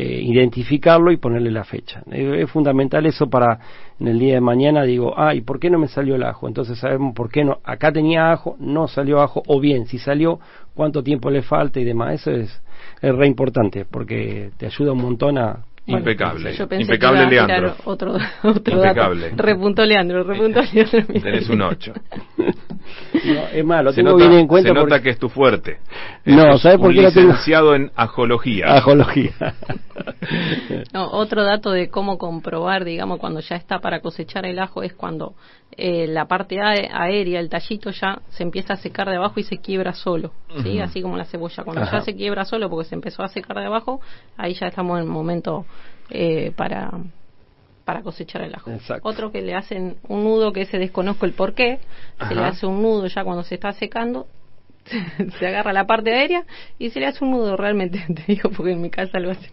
[0.00, 2.04] eh, identificarlo y ponerle la fecha.
[2.12, 3.58] Es fundamental eso para
[3.98, 6.46] en el día de mañana digo, ah, ¿y por qué no me salió el ajo?
[6.46, 7.58] Entonces sabemos por qué no.
[7.64, 10.38] Acá tenía ajo, no salió ajo, o bien, si salió,
[10.72, 12.14] cuánto tiempo le falta y demás.
[12.14, 12.62] Eso es,
[13.02, 16.52] es re importante porque te ayuda un montón a, Bueno, Impecable.
[16.54, 17.76] yo pensé Impecable, que iba a tirar Leandro.
[17.84, 19.30] Otro, otro Impecable.
[19.30, 19.42] dato.
[19.42, 21.06] Repuntó Leandro, repuntó Leandro.
[21.22, 21.92] Tenés un 8.
[22.36, 25.18] No, es más, lo se tengo nota, bien en cuenta se nota porque- que es
[25.18, 25.78] tu fuerte.
[26.24, 27.28] No, ¿sabes por qué lo tengo?
[27.28, 28.66] licenciado en ajología.
[28.76, 29.32] Ajología.
[30.92, 34.92] No, otro dato de cómo comprobar, digamos, cuando ya está para cosechar el ajo es
[34.94, 35.34] cuando
[35.76, 39.42] eh, la parte ae- aérea, el tallito ya se empieza a secar de abajo y
[39.42, 40.80] se quiebra solo, ¿sí?
[40.80, 41.64] Así como la cebolla.
[41.64, 41.98] Cuando Ajá.
[41.98, 44.00] ya se quiebra solo porque se empezó a secar de abajo,
[44.36, 45.66] ahí ya estamos en el momento
[46.10, 46.90] eh, para
[47.84, 48.70] para cosechar el ajo.
[48.70, 49.08] Exacto.
[49.08, 51.78] Otro que le hacen un nudo que ese desconozco el por qué,
[52.28, 54.26] se le hace un nudo ya cuando se está secando,
[55.38, 56.44] se agarra la parte aérea
[56.78, 59.50] y se le hace un nudo realmente, te digo porque en mi casa lo hacen.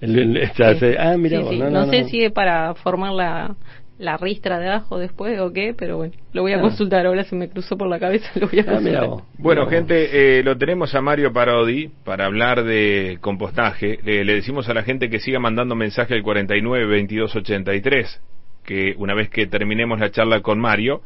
[0.00, 1.58] El- el- se hace- ah, mira, Sí, vos, sí.
[1.60, 2.08] no, No, no, sé no.
[2.08, 3.54] si es para formar la,
[3.98, 6.60] la ristra de abajo después o qué, pero bueno, lo voy a Ah.
[6.60, 7.06] consultar.
[7.06, 9.06] Ahora se me cruzó por la cabeza, lo voy a Ah, mira consultar.
[9.08, 9.22] vos.
[9.38, 9.70] Bueno, Mira vos.
[9.70, 13.98] gente, eh, lo tenemos a Mario Parodi para hablar de compostaje.
[14.02, 18.20] Le, le decimos a la gente que siga mandando mensaje al 49 22 83,
[18.64, 21.02] que una vez que terminemos la charla con Mario,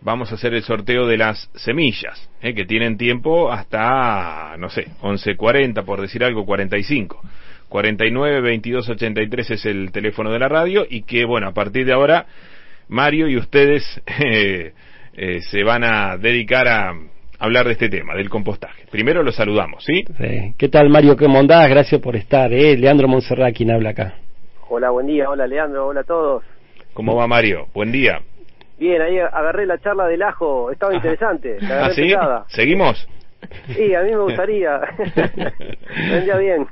[0.00, 4.88] vamos a hacer el sorteo de las semillas, eh, que tienen tiempo hasta, no sé,
[5.00, 7.20] 11.40, por decir algo, 45.
[7.68, 11.92] 49 22 83 es el teléfono de la radio y que, bueno, a partir de
[11.92, 12.26] ahora,
[12.88, 13.82] Mario y ustedes
[14.24, 14.72] eh,
[15.14, 16.92] eh, se van a dedicar a
[17.38, 18.84] hablar de este tema, del compostaje.
[18.90, 20.04] Primero lo saludamos, ¿sí?
[20.18, 20.54] Sí.
[20.56, 21.16] ¿Qué tal, Mario?
[21.16, 21.68] ¿Cómo andás?
[21.68, 22.52] Gracias por estar.
[22.52, 22.76] ¿eh?
[22.76, 24.14] Leandro Monserrat, quien habla acá.
[24.68, 25.28] Hola, buen día.
[25.28, 25.86] Hola, Leandro.
[25.88, 26.44] Hola a todos.
[26.94, 27.66] ¿Cómo va Mario?
[27.74, 28.20] Buen día.
[28.78, 30.70] Bien, ahí agarré la charla del ajo.
[30.70, 30.96] Estaba Ajá.
[30.96, 31.58] interesante.
[31.60, 32.02] La ¿Ah, agarré sí?
[32.02, 32.44] pesada.
[32.48, 33.08] ¿Seguimos?
[33.74, 34.80] Sí, a mí me gustaría.
[36.10, 36.66] Vendría bien.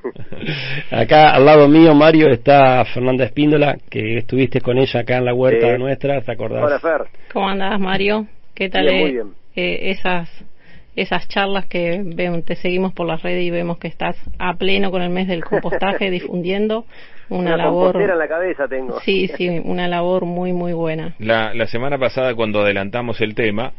[0.90, 5.34] Acá al lado mío, Mario, está Fernanda Espíndola, que estuviste con ella acá en la
[5.34, 5.78] huerta Sí.
[5.78, 6.64] nuestra, ¿te acordás?
[6.64, 7.02] Hola, Fer.
[7.32, 8.26] ¿Cómo andás, Mario?
[8.54, 9.26] ¿Qué tal Bien, eh, muy bien.
[9.56, 10.28] eh, esas
[10.94, 14.90] esas charlas que ven- te seguimos por las redes y vemos que estás a pleno
[14.90, 16.84] con el mes del compostaje difundiendo
[17.30, 19.00] una, Una labor en la cabeza tengo.
[19.00, 23.72] sí sí una labor muy muy buena La, la semana pasada cuando adelantamos el tema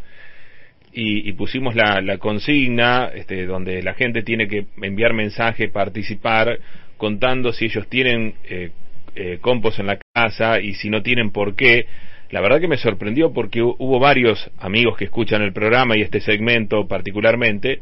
[0.93, 6.59] y, y pusimos la, consigna este, donde la gente tiene que enviar mensaje, participar,
[6.97, 8.69] contando si ellos tienen eh,
[9.15, 11.85] eh, compost en la casa y si no tienen por qué.
[12.31, 16.01] La verdad que me sorprendió porque hu- hubo varios amigos que escuchan el programa y
[16.01, 17.79] este segmento particularmente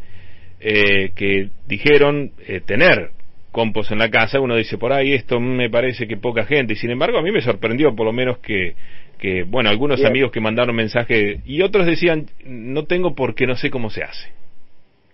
[0.60, 3.12] eh, que dijeron eh, tener
[3.52, 4.40] compost en la casa.
[4.40, 7.42] Uno dice por ahí esto me parece que poca gente sin embargo a mí me
[7.42, 8.76] sorprendió por lo menos que
[9.22, 10.10] que bueno algunos Bien.
[10.10, 14.34] amigos que mandaron mensaje y otros decían no tengo porque no sé cómo se hace.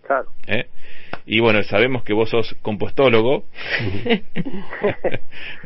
[0.02, 0.30] Claro.
[0.48, 0.68] ¿eh?
[1.30, 3.44] Y bueno, sabemos que vos sos compostólogo.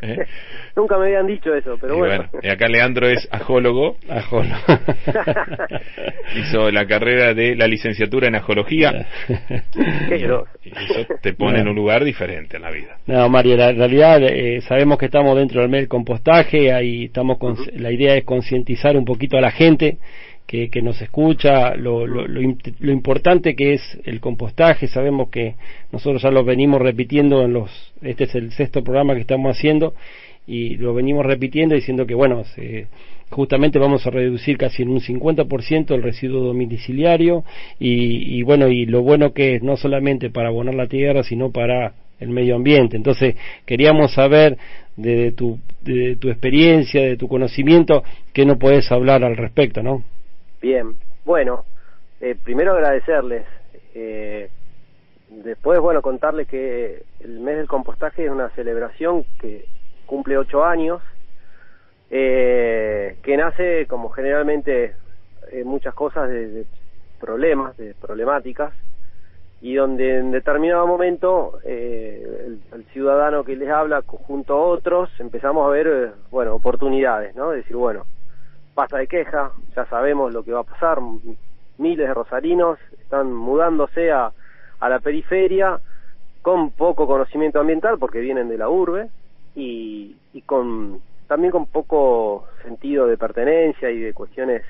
[0.02, 0.26] ¿eh?
[0.74, 2.16] Nunca me habían dicho eso, pero Y bueno.
[2.16, 3.96] bueno, y acá Leandro es ajólogo.
[4.08, 4.56] Ajolo.
[6.36, 9.06] Hizo la carrera de la licenciatura en ajología.
[10.08, 10.16] Qué.
[10.16, 10.46] Y eso
[11.22, 12.96] te pone en un lugar diferente en la vida.
[13.06, 17.38] No, Mario, la realidad eh, sabemos que estamos dentro del mes del compostaje, ahí estamos
[17.38, 19.98] con, la idea es concientizar un poquito a la gente
[20.46, 22.40] que, que nos escucha, lo, lo, lo,
[22.80, 25.54] lo importante que es el compostaje, sabemos que
[25.92, 27.70] nosotros ya lo venimos repitiendo en los,
[28.02, 29.94] este es el sexto programa que estamos haciendo
[30.46, 32.86] y lo venimos repitiendo diciendo que bueno, se-
[33.30, 37.44] justamente vamos a reducir casi en un 50% el residuo domiciliario
[37.78, 41.50] y, y bueno, y lo bueno que es no solamente para abonar la tierra, sino
[41.50, 42.96] para el medio ambiente.
[42.96, 44.58] Entonces, queríamos saber
[44.96, 50.04] de, tu, de tu experiencia, de tu conocimiento, qué no puedes hablar al respecto, ¿no?
[50.62, 51.64] Bien, bueno,
[52.20, 53.44] eh, primero agradecerles.
[53.94, 54.48] Eh,
[55.28, 59.66] después, bueno, contarles que el mes del compostaje es una celebración que
[60.06, 61.02] cumple ocho años,
[62.10, 64.94] eh, que nace como generalmente
[65.50, 66.66] eh, muchas cosas de, de
[67.18, 68.72] problemas, de problemáticas,
[69.62, 75.66] y donde en determinado momento eh, el, ciudadano que les habla junto a otros empezamos
[75.66, 77.50] a ver, eh, bueno, oportunidades, ¿no?
[77.50, 78.04] De decir, bueno,
[78.74, 80.98] basta de queja, ya sabemos lo que va a pasar,
[81.78, 84.32] miles de rosarinos están mudándose a,
[84.80, 85.78] a la periferia
[86.42, 89.08] con poco conocimiento ambiental porque vienen de la urbe
[89.54, 94.62] y, y con también con poco sentido de pertenencia y de cuestiones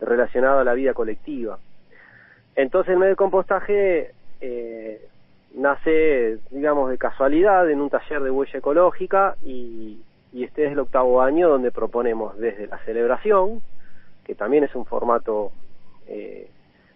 [0.00, 1.58] relacionadas a la vida colectiva.
[2.56, 4.10] Entonces el medio de compostaje
[4.40, 5.08] eh,
[5.54, 10.78] nace, digamos, de casualidad en un taller de huella ecológica y, y este es el
[10.78, 13.62] octavo año donde proponemos desde la celebración,
[14.24, 15.52] que también es un formato
[16.06, 16.50] eh,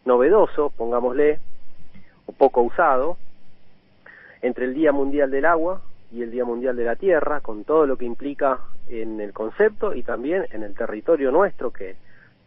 [0.05, 1.39] novedoso, pongámosle,
[2.27, 3.17] o poco usado,
[4.43, 7.87] entre el Día Mundial del Agua y el Día Mundial de la Tierra, con todo
[7.87, 11.97] lo que implica en el concepto y también en el territorio nuestro, que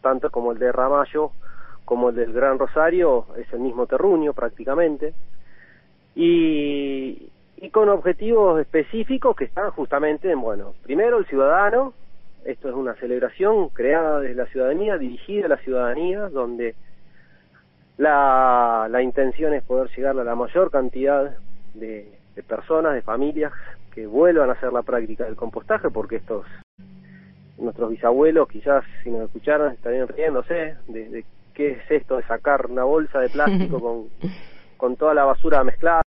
[0.01, 1.31] tanto como el de Ramallo
[1.83, 5.13] como el del Gran Rosario es el mismo terruño prácticamente,
[6.15, 11.93] y, y con objetivos específicos que están justamente en, bueno, primero el ciudadano,
[12.43, 16.75] esto es una celebración creada desde la ciudadanía, dirigida a la ciudadanía, donde
[17.97, 21.37] la, la intención es poder llegar a la mayor cantidad
[21.73, 23.53] de, de personas, de familias
[23.93, 26.45] que vuelvan a hacer la práctica del compostaje, porque estos
[27.57, 32.65] nuestros bisabuelos quizás si nos escucharan estarían riéndose de, de qué es esto de sacar
[32.65, 34.09] una bolsa de plástico con,
[34.77, 36.04] con toda la basura mezclada.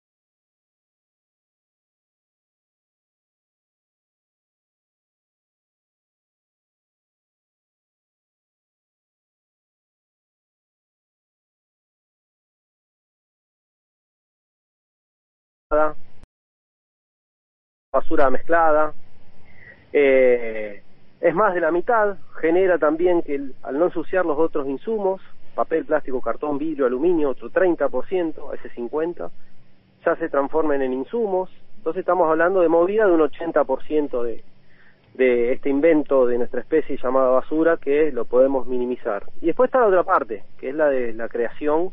[17.95, 18.93] Basura mezclada.
[19.93, 20.81] Eh,
[21.21, 25.21] es más de la mitad genera también que el- al no ensuciar los otros insumos
[25.55, 29.31] papel, plástico, cartón, vidrio, aluminio otro 30%, ese 50
[30.05, 31.49] ya se transformen en insumos.
[31.77, 34.43] Entonces estamos hablando de movida de un 80% de,
[35.13, 39.23] de este invento de nuestra especie llamada basura que lo podemos minimizar.
[39.41, 41.91] Y después está la otra parte que es la de la creación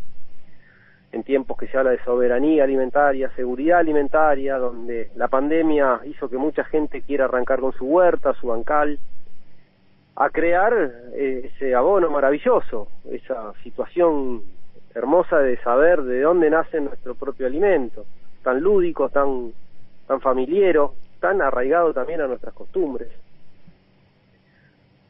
[1.12, 6.38] en tiempos que se habla de soberanía alimentaria, seguridad alimentaria, donde la pandemia hizo que
[6.38, 8.98] mucha gente quiera arrancar con su huerta, su bancal,
[10.16, 10.72] a crear
[11.14, 14.42] eh, ese abono maravilloso, esa situación
[14.94, 18.07] hermosa de saber de dónde nace nuestro propio alimento,
[18.42, 19.53] tan lúdico, tan,
[20.07, 23.09] tan familiero, tan arraigado también a nuestras costumbres.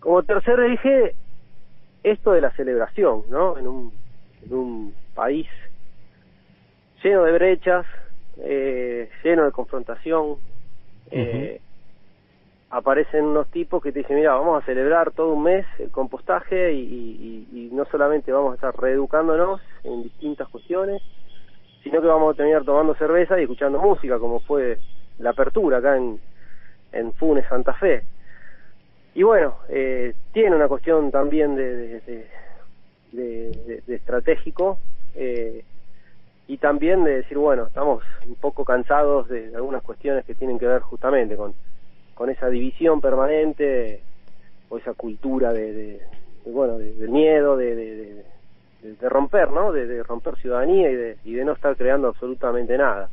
[0.00, 1.14] Como tercer eje,
[2.02, 3.56] esto de la celebración, ¿no?
[3.56, 3.92] En un,
[4.44, 5.46] en un país
[7.02, 7.86] lleno de brechas,
[8.38, 10.36] eh, lleno de confrontación,
[11.10, 11.60] eh,
[12.70, 16.72] aparecen unos tipos que te dicen, mira, vamos a celebrar todo un mes el compostaje
[16.72, 21.02] y, y- y no solamente vamos a estar reeducándonos en distintas cuestiones,
[21.82, 24.78] sino que vamos a terminar tomando cerveza y escuchando música, como fue
[25.18, 26.18] la apertura acá en,
[26.92, 28.04] en Funes, Santa Fe.
[29.14, 32.26] Y bueno, eh, tiene una cuestión también de, de,
[33.12, 34.78] de, de estratégico
[35.14, 35.62] eh,
[36.48, 40.66] y también de decir, bueno, estamos un poco cansados de algunas cuestiones que tienen que
[40.66, 41.55] ver justamente con,
[42.14, 44.00] con esa división permanente
[44.68, 46.00] o esa cultura de, de,
[46.46, 48.24] bueno, del miedo, de, de,
[48.83, 49.72] de, romper, ¿no?
[49.72, 53.09] De, romper ciudadanía y de, y de no estar creando absolutamente nada.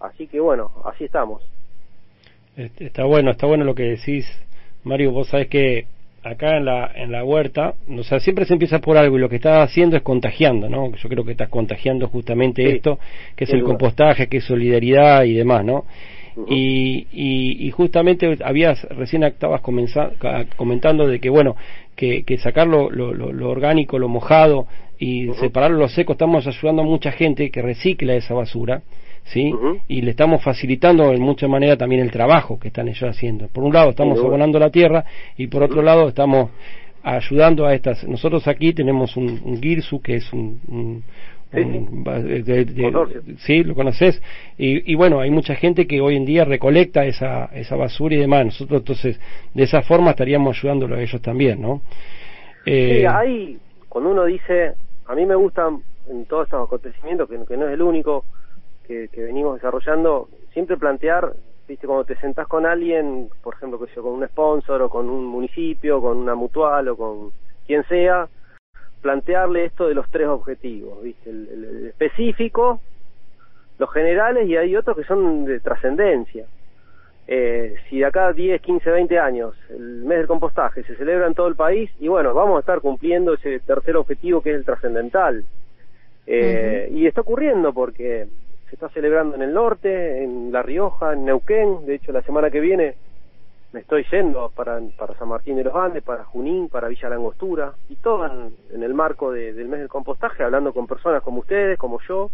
[0.00, 1.42] Así que bueno, así estamos.
[2.56, 4.26] Está bueno, está bueno lo que decís,
[4.82, 5.12] Mario.
[5.12, 5.86] Vos sabés que
[6.30, 9.28] acá en la, en la huerta, o sea, siempre se empieza por algo y lo
[9.28, 10.94] que estás haciendo es contagiando, ¿no?
[10.94, 12.98] Yo creo que estás contagiando justamente esto,
[13.34, 15.84] que es el compostaje, que es solidaridad y demás, ¿no?
[16.48, 21.56] y, y, justamente habías, recién estabas comentando de que, bueno,
[21.94, 24.66] que, que sacar lo, lo, orgánico, lo mojado
[24.98, 28.82] y separarlo lo seco, estamos ayudando a mucha gente que recicla esa basura
[29.26, 29.52] ¿sí?
[29.88, 33.48] Y le estamos facilitando en mucha manera también el trabajo que están ellos haciendo.
[33.48, 35.04] Por un lado estamos abonando la tierra
[35.36, 36.50] y por otro lado estamos
[37.02, 38.04] ayudando a estas.
[38.04, 41.02] Nosotros aquí tenemos un, un GIRSU que es un,
[43.38, 44.20] sí, lo conoces.
[44.58, 48.18] y, y, bueno hay mucha gente que hoy en día recolecta esa esa basura y
[48.18, 48.46] demás.
[48.46, 49.20] Nosotros entonces
[49.54, 51.82] de esa forma estaríamos ayudándolo a ellos también no
[52.64, 53.58] eh, sí, ahí
[53.88, 54.74] cuando uno dice
[55.06, 58.24] a mí me gustan en todos estos acontecimientos que, que no es el único
[58.86, 61.32] que, venimos desarrollando, siempre plantear,
[61.68, 65.08] viste, cuando te sentás con alguien, por ejemplo, que sea con un sponsor o con
[65.08, 67.30] un municipio, con una mutual o con
[67.66, 68.28] quien sea,
[69.02, 72.80] plantearle esto de los tres objetivos, viste, el, específico,
[73.78, 76.46] los generales y hay otros que son de trascendencia.
[77.28, 81.34] Eh, si de acá 10, 15, 20 años el mes del compostaje se celebra en
[81.34, 84.64] todo el país, y bueno, vamos a estar cumpliendo ese tercer objetivo que es el
[84.64, 85.44] trascendental.
[86.26, 88.26] Eh, Y está ocurriendo porque
[88.68, 92.50] se está celebrando en el norte, en La Rioja, en Neuquén, de hecho la semana
[92.50, 92.96] que viene
[93.72, 97.74] me estoy yendo para, para San Martín de los Andes, para Junín, para Villa Langostura,
[97.88, 98.24] y todo
[98.72, 102.30] en, el marco del mes del compostaje, hablando con personas como ustedes, como yo,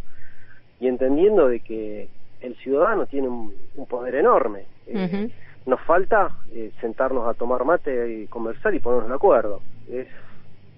[0.79, 2.09] y entendiendo de que
[2.40, 3.53] el ciudadano tiene un,
[3.88, 4.66] poder enorme.
[4.87, 5.31] Eh,
[5.66, 9.61] nos falta eh, sentarnos a tomar mate y conversar y ponernos de acuerdo.
[9.90, 10.07] Es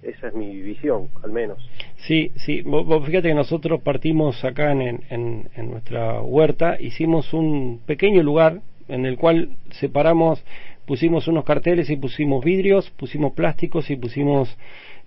[0.07, 1.57] esa es mi visión, al menos.
[1.97, 2.61] Sí, sí.
[2.61, 8.61] Vos, fíjate que nosotros partimos acá en, en, en, nuestra huerta, hicimos un pequeño lugar
[8.87, 10.43] en el cual separamos,
[10.85, 14.55] pusimos unos carteles y pusimos vidrios, pusimos plásticos y pusimos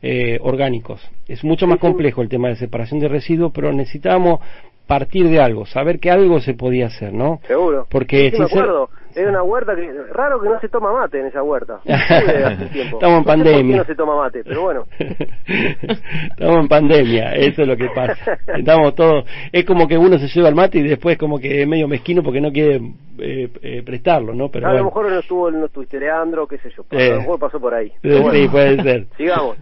[0.02, 1.00] eh, orgánicos.
[1.26, 4.40] Es mucho más complejo el tema de separación de residuos, pero necesitábamos
[4.86, 7.40] partir de algo, saber que algo se podía hacer, ¿no?
[7.46, 7.86] Seguro.
[7.90, 8.88] Porque sí, me acuerdo.
[9.14, 11.80] Es una huerta que raro que no se toma mate en esa huerta.
[11.84, 13.76] Estamos en pandemia.
[13.78, 14.84] no se toma mate, pero bueno.
[14.98, 18.38] Estamos en pandemia, eso es lo que pasa.
[18.46, 21.68] Estamos todos, es como que uno se lleva el mate y después como que es
[21.68, 22.80] medio mezquino porque no quiere
[23.20, 24.48] eh, eh, prestarlo, ¿no?
[24.48, 27.18] Pero a lo mejor no estuvo, no estuviste Leandro, qué sé yo, a lo eh.
[27.18, 27.92] mejor pasó por ahí.
[28.02, 29.06] sí, puede ser.
[29.16, 29.56] Sigamos.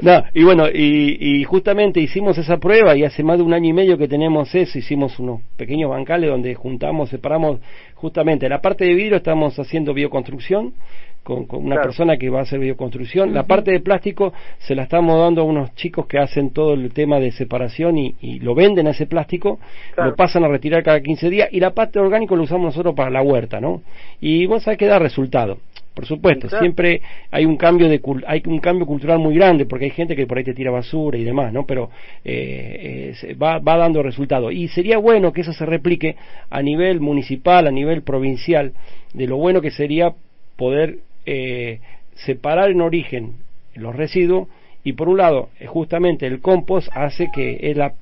[0.00, 3.68] No, y bueno, y, y justamente hicimos esa prueba y hace más de un año
[3.68, 7.60] y medio que tenemos eso, hicimos unos pequeños bancales donde juntamos, separamos
[8.02, 10.74] justamente la parte de vidrio estamos haciendo bioconstrucción
[11.22, 13.32] con, una persona que va a hacer bioconstrucción.
[13.32, 16.92] La parte de plástico se la estamos dando a unos chicos que hacen todo el
[16.92, 19.58] tema de separación y, lo venden a ese plástico,
[19.96, 23.10] lo pasan a retirar cada 15 días y la parte orgánico lo usamos nosotros para
[23.10, 23.82] la huerta, ¿no?
[24.20, 25.58] Y vos sabés que da resultado.
[25.94, 29.90] Por supuesto, siempre hay un cambio de hay un cambio cultural muy grande porque hay
[29.90, 31.66] gente que por ahí te tira basura y demás, ¿no?
[31.66, 31.90] Pero
[32.24, 34.50] eh, va, va dando resultado.
[34.50, 36.16] Y sería bueno que eso se replique
[36.48, 38.72] a nivel municipal, a nivel provincial,
[39.12, 40.14] de lo bueno que sería
[40.56, 41.80] poder eh,
[42.14, 43.34] separar en origen
[43.74, 44.48] los residuos
[44.84, 47.94] y por un lado eh, justamente el compost hace que es la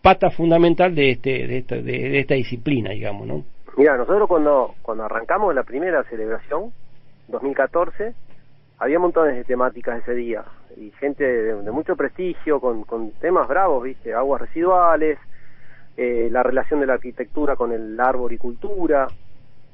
[0.00, 3.44] pata fundamental de este de esta, de, esta disciplina digamos no
[3.76, 6.72] mira nosotros cuando cuando arrancamos la primera celebración
[7.32, 8.14] 2014
[8.78, 10.44] había montones de temáticas ese día
[10.76, 15.18] y gente de, mucho prestigio con, con temas bravos viste aguas residuales
[15.96, 19.08] eh, la relación de la arquitectura con el arboricultura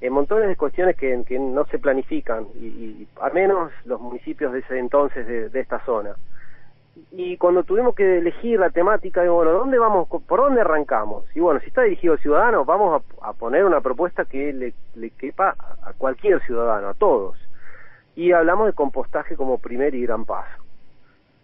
[0.01, 4.79] en montones de cuestiones que, no se planifican, y, al menos los municipios de ese
[4.79, 6.15] entonces de, esta zona.
[7.13, 11.25] Y cuando tuvimos que elegir la temática, digo, bueno, ¿dónde vamos, por dónde arrancamos?
[11.35, 14.53] Y bueno, si está dirigido al ciudadano, vamos a, poner una propuesta que
[14.95, 17.37] le quepa a cualquier ciudadano, a todos.
[18.19, 20.63] Y hablamos de compostaje como primer y gran paso.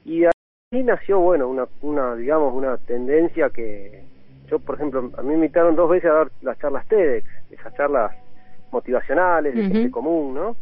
[0.05, 4.03] Y ahí nació, bueno, una, una digamos, una tendencia que,
[4.49, 7.75] yo, por ejemplo, a mí me invitaron dos veces a dar las charlas TEDx, esas
[7.75, 8.13] charlas
[8.73, 10.57] motivacionales, de gente común, ¿no?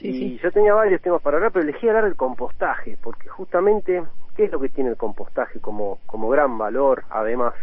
[0.00, 4.02] y yo tenía varios temas para hablar, pero elegí hablar del compostaje, porque justamente,
[4.36, 7.54] ¿qué es lo que tiene el compostaje como, como gran valor, además?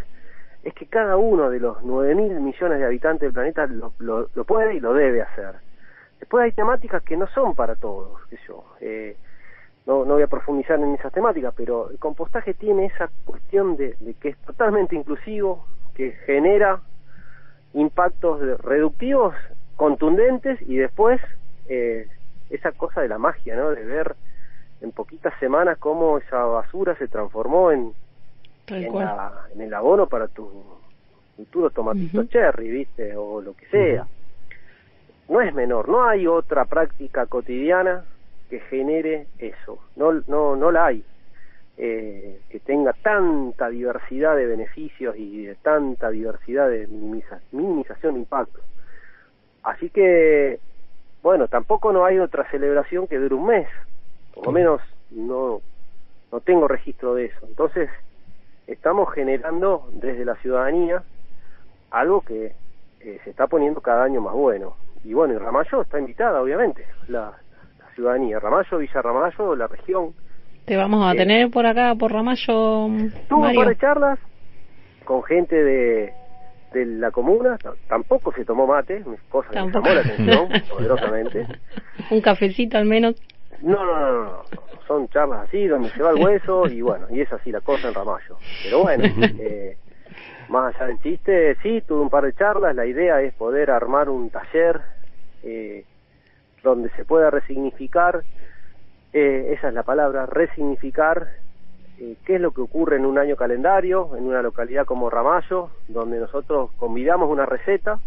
[0.62, 4.44] Es que cada uno de los nueve mil millones de habitantes del planeta lo, lo,
[4.44, 5.54] puede y lo debe hacer.
[6.20, 8.64] Después hay temáticas que no son para todos, qué yo.
[8.80, 9.16] Eh,
[9.86, 13.96] no, no voy a profundizar en esas temáticas, pero el compostaje tiene esa cuestión de,
[14.00, 16.80] de que es totalmente inclusivo, que genera
[17.74, 19.34] impactos reductivos
[19.76, 21.20] contundentes y después
[21.68, 22.08] eh,
[22.50, 23.70] esa cosa de la magia, ¿no?
[23.70, 24.16] De ver
[24.80, 27.92] en poquitas semanas cómo esa basura se transformó en,
[28.68, 30.50] en, la, en el abono para tu
[31.36, 33.14] futuros tomatitos cherry, ¿viste?
[33.16, 34.06] O lo que sea.
[35.28, 38.04] No es menor, no hay otra práctica cotidiana
[38.48, 41.04] que genere eso, no, no, no la hay.
[41.78, 46.86] Eh, que tenga tanta diversidad de beneficios y de tanta diversidad de
[47.52, 48.60] minimización de impacto.
[49.62, 50.58] Así que,
[51.22, 53.68] bueno, tampoco no hay otra celebración que dure un mes,
[54.34, 55.60] por lo menos no,
[56.32, 57.46] no tengo registro de eso.
[57.46, 57.90] Entonces,
[58.66, 61.02] estamos generando desde la ciudadanía
[61.90, 62.54] algo que
[63.00, 64.76] eh, se está poniendo cada año más bueno.
[65.04, 67.32] Y bueno, y Ramallo está invitada, obviamente, la,
[67.94, 68.38] ciudadanía.
[68.38, 70.12] Ramallo, Villa Ramallo, la región.
[70.64, 72.88] Te vamos a eh, tener por acá, por Ramallo.
[73.28, 74.18] Tuvo un par de charlas
[75.04, 76.12] con gente de,
[76.72, 77.56] de la comuna,
[77.88, 81.46] tampoco se tomó mate, cosa que llamó la atención poderosamente.
[82.10, 83.14] un cafecito al menos.
[83.62, 84.42] No, no, no, no,
[84.86, 87.88] son charlas así, donde se va el hueso y bueno, y es así la cosa
[87.88, 88.36] en Ramallo.
[88.64, 89.04] Pero bueno,
[89.40, 89.78] eh,
[90.48, 94.08] más allá del chiste, sí, tuve un par de charlas, la idea es poder armar
[94.08, 94.80] un taller
[95.42, 95.84] eh,
[96.62, 98.22] donde se pueda resignificar,
[99.12, 101.28] eh, esa es la palabra, resignificar
[101.98, 105.70] eh, qué es lo que ocurre en un año calendario, en una localidad como Ramallo,
[105.88, 108.00] donde nosotros convidamos una receta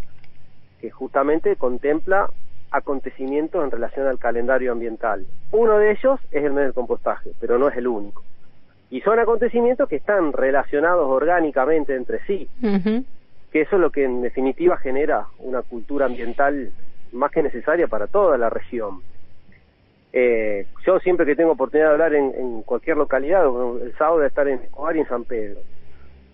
[0.80, 2.30] que justamente contempla
[2.70, 5.26] acontecimientos en relación al calendario ambiental.
[5.50, 8.22] Uno de ellos es el mes del compostaje, pero no es el único.
[8.90, 12.48] Y son acontecimientos que están relacionados orgánicamente entre sí,
[13.52, 16.72] que eso es lo que en definitiva genera una cultura ambiental
[17.12, 19.00] más que necesaria para toda la región.
[20.12, 23.44] Eh, yo siempre que tengo oportunidad de hablar en, cualquier localidad,
[23.80, 25.60] el sábado de estar en Escobar y en San Pedro,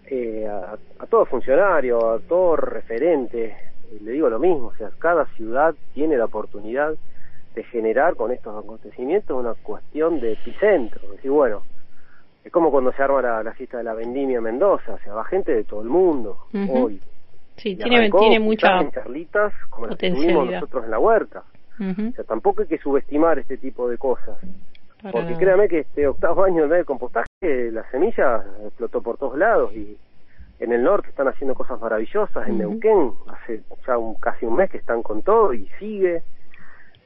[0.06, 3.54] eh, a, a todo funcionario, a todo referente,
[4.02, 6.94] le digo lo mismo, o sea, cada ciudad tiene la oportunidad
[7.54, 11.62] de generar con estos acontecimientos una cuestión de epicentro, es decir, bueno,
[12.46, 15.24] es como cuando se arma la, fiesta de la vendimia en Mendoza, o sea, va
[15.24, 17.00] gente de todo el mundo hoy.
[17.56, 21.42] Sí, tiene, tiene mucha en charlitas como las que tuvimos nosotros en la huerta.
[21.80, 24.38] O sea, tampoco hay que subestimar este tipo de cosas.
[25.10, 29.96] Porque créame que este octavo año de compostaje, la semilla explotó por todos lados y
[30.60, 34.70] en el norte están haciendo cosas maravillosas, en Neuquén hace ya un, casi un mes
[34.70, 36.22] que están con todo y sigue.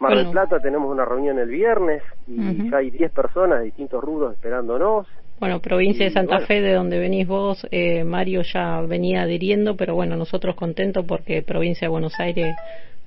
[0.00, 4.02] Mar del Plata tenemos una reunión el viernes y ya hay 10 personas de distintos
[4.04, 5.06] rubros esperándonos.
[5.40, 9.94] Bueno, provincia de Santa Fe, de donde venís vos, eh, Mario ya venía adhiriendo, pero
[9.94, 12.54] bueno, nosotros contentos porque provincia de Buenos Aires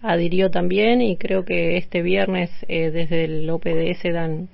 [0.02, 4.50] adhirió también y creo que este viernes eh, desde el OPDS dan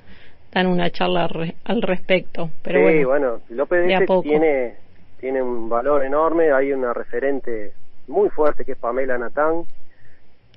[0.51, 1.30] dan una charla
[1.63, 2.49] al respecto.
[2.63, 4.73] Pero sí, bueno, el OPDS tiene
[5.19, 7.73] tiene un valor enorme, hay una referente
[8.07, 9.63] muy fuerte que es Pamela Natán,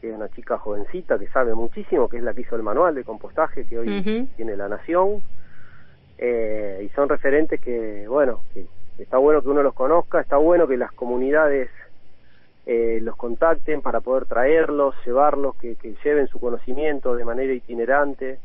[0.01, 2.95] que es una chica jovencita que sabe muchísimo, que es la que hizo el manual
[2.95, 5.23] de compostaje que hoy tiene La Nación,
[6.25, 8.65] eh, y son referentes que, bueno, que
[8.97, 11.69] está bueno que uno los conozca, está bueno que las comunidades
[12.65, 18.39] eh, los contacten para poder traerlos, llevarlos, que, que lleven su conocimiento de manera itinerante,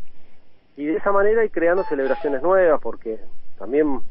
[0.75, 3.19] y de esa manera ir creando celebraciones nuevas, porque
[3.59, 4.01] también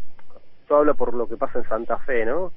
[0.68, 2.52] yo hablo por lo que pasa en Santa Fe, ¿no?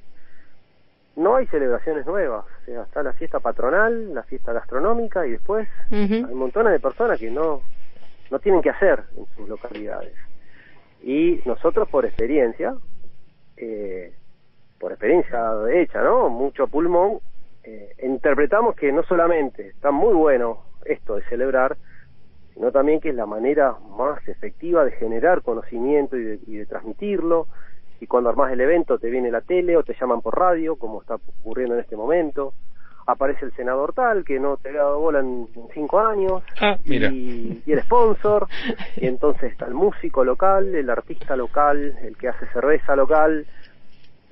[1.16, 5.68] No hay celebraciones nuevas, o sea, está la fiesta patronal, la fiesta gastronómica y después
[5.90, 7.62] hay montones de personas que no,
[8.30, 10.14] no tienen que hacer en sus localidades.
[11.02, 12.74] Y nosotros por experiencia,
[13.56, 14.12] eh,
[14.78, 16.28] por experiencia hecha, ¿no?
[16.28, 17.20] Mucho pulmón,
[17.64, 21.76] eh, interpretamos que no solamente está muy bueno esto de celebrar,
[22.54, 26.66] sino también que es la manera más efectiva de generar conocimiento y de, y de
[26.66, 27.46] transmitirlo,
[28.00, 31.02] y cuando armás el evento te viene la tele o te llaman por radio, como
[31.02, 32.54] está ocurriendo en este momento.
[33.10, 37.62] Aparece el senador tal que no te ha dado bola en, cinco años ah, Y,
[37.66, 38.46] el sponsor
[38.96, 43.46] y entonces está el músico local, el artista local, el que hace cerveza local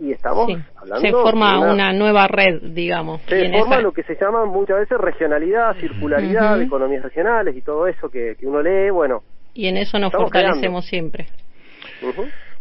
[0.00, 4.44] y estamos hablando se forma una, nueva red digamos se forma lo que se llama
[4.44, 9.24] muchas veces regionalidad circularidad economías regionales y todo eso que, uno lee bueno
[9.54, 11.26] y en eso nos fortalecemos siempre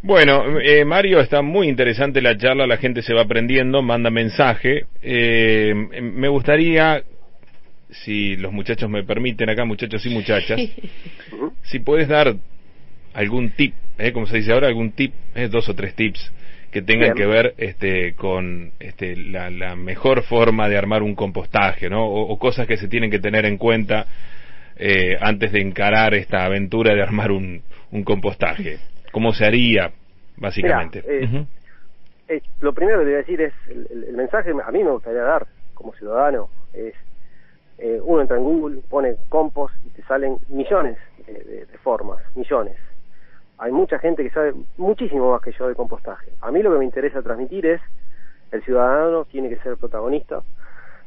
[0.07, 4.85] bueno, eh, Mario, está muy interesante la charla, la gente se va aprendiendo, manda mensaje.
[5.01, 7.03] Eh, me gustaría,
[7.89, 10.61] si los muchachos me permiten acá, muchachos y muchachas,
[11.63, 12.35] si puedes dar
[13.13, 16.31] algún tip, eh, como se dice ahora, algún tip, eh, dos o tres tips
[16.71, 22.05] que tengan que ver este, con este, la, mejor forma de armar un compostaje, ¿no?
[22.05, 24.05] O, o, cosas que se tienen que tener en cuenta
[24.77, 28.77] eh, antes de encarar esta aventura de armar un, un compostaje?
[29.11, 29.91] ¿Cómo se haría,
[30.37, 30.99] básicamente?
[31.07, 31.45] Eh,
[32.27, 35.21] eh, lo primero que te voy a decir es, el mensaje a mí me gustaría
[35.23, 36.93] dar como ciudadano es,
[37.77, 42.19] eh, uno entra en Google, pone compost y te salen millones de, de- de formas,
[42.35, 42.75] millones.
[43.59, 46.31] Hay mucha gente que sabe muchísimo más que yo de compostaje.
[46.41, 47.81] A mí lo que me interesa transmitir es,
[48.51, 50.41] el ciudadano tiene que ser protagonista,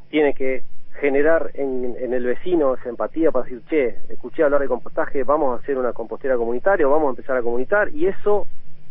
[0.09, 0.63] tiene que
[1.01, 5.51] generar en, en el vecino esa empatía para decir, che, escuché hablar de compostaje, vamos
[5.51, 8.45] a hacer una compostera comunitaria, o vamos a empezar a comunitar, y eso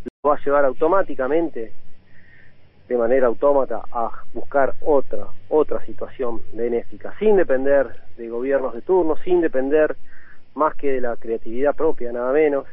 [0.05, 1.73] lo va a llevar automáticamente
[2.89, 7.87] de manera autómata a buscar otra otra situación benéfica sin depender
[8.17, 9.95] de gobiernos de turno sin depender
[10.55, 12.67] más que de la creatividad propia nada menos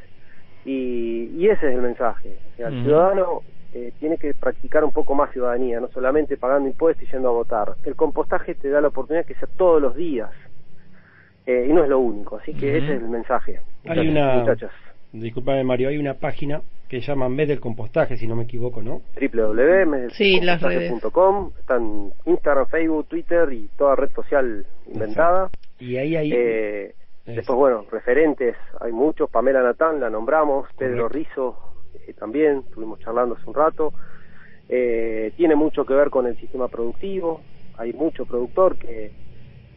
[0.65, 2.81] y, y ese es el mensaje Ujú.
[2.81, 3.43] ciudadano
[3.73, 7.33] eh, tiene que practicar un poco más ciudadanía no solamente pagando impuestos y yendo a
[7.33, 7.75] votar.
[7.83, 10.31] El compostaje te da la oportunidad que sea todos los días
[11.45, 13.61] eh, y no es lo único así que ese es el mensaje.
[13.85, 14.71] Hay muchachos, una, muchachas
[15.11, 18.81] disculpame Mario, hay una página que se llama vez del compostaje, si no me equivoco,
[18.81, 19.01] ¿no?
[20.13, 20.89] Sí, las redes.
[20.91, 25.49] www.compostaje.com están Instagram, Facebook, Twitter y toda red social inventada.
[25.79, 26.31] Y ahí hay...
[26.33, 26.95] Eh,
[27.25, 29.29] después, bueno, referentes, hay muchos.
[29.29, 31.66] Pamela Natán la nombramos, Pedro Rizo
[32.07, 33.93] eh, también, estuvimos charlando hace un rato.
[34.69, 37.41] Eh, tiene mucho que ver con el sistema productivo.
[37.77, 39.11] Hay mucho productor que,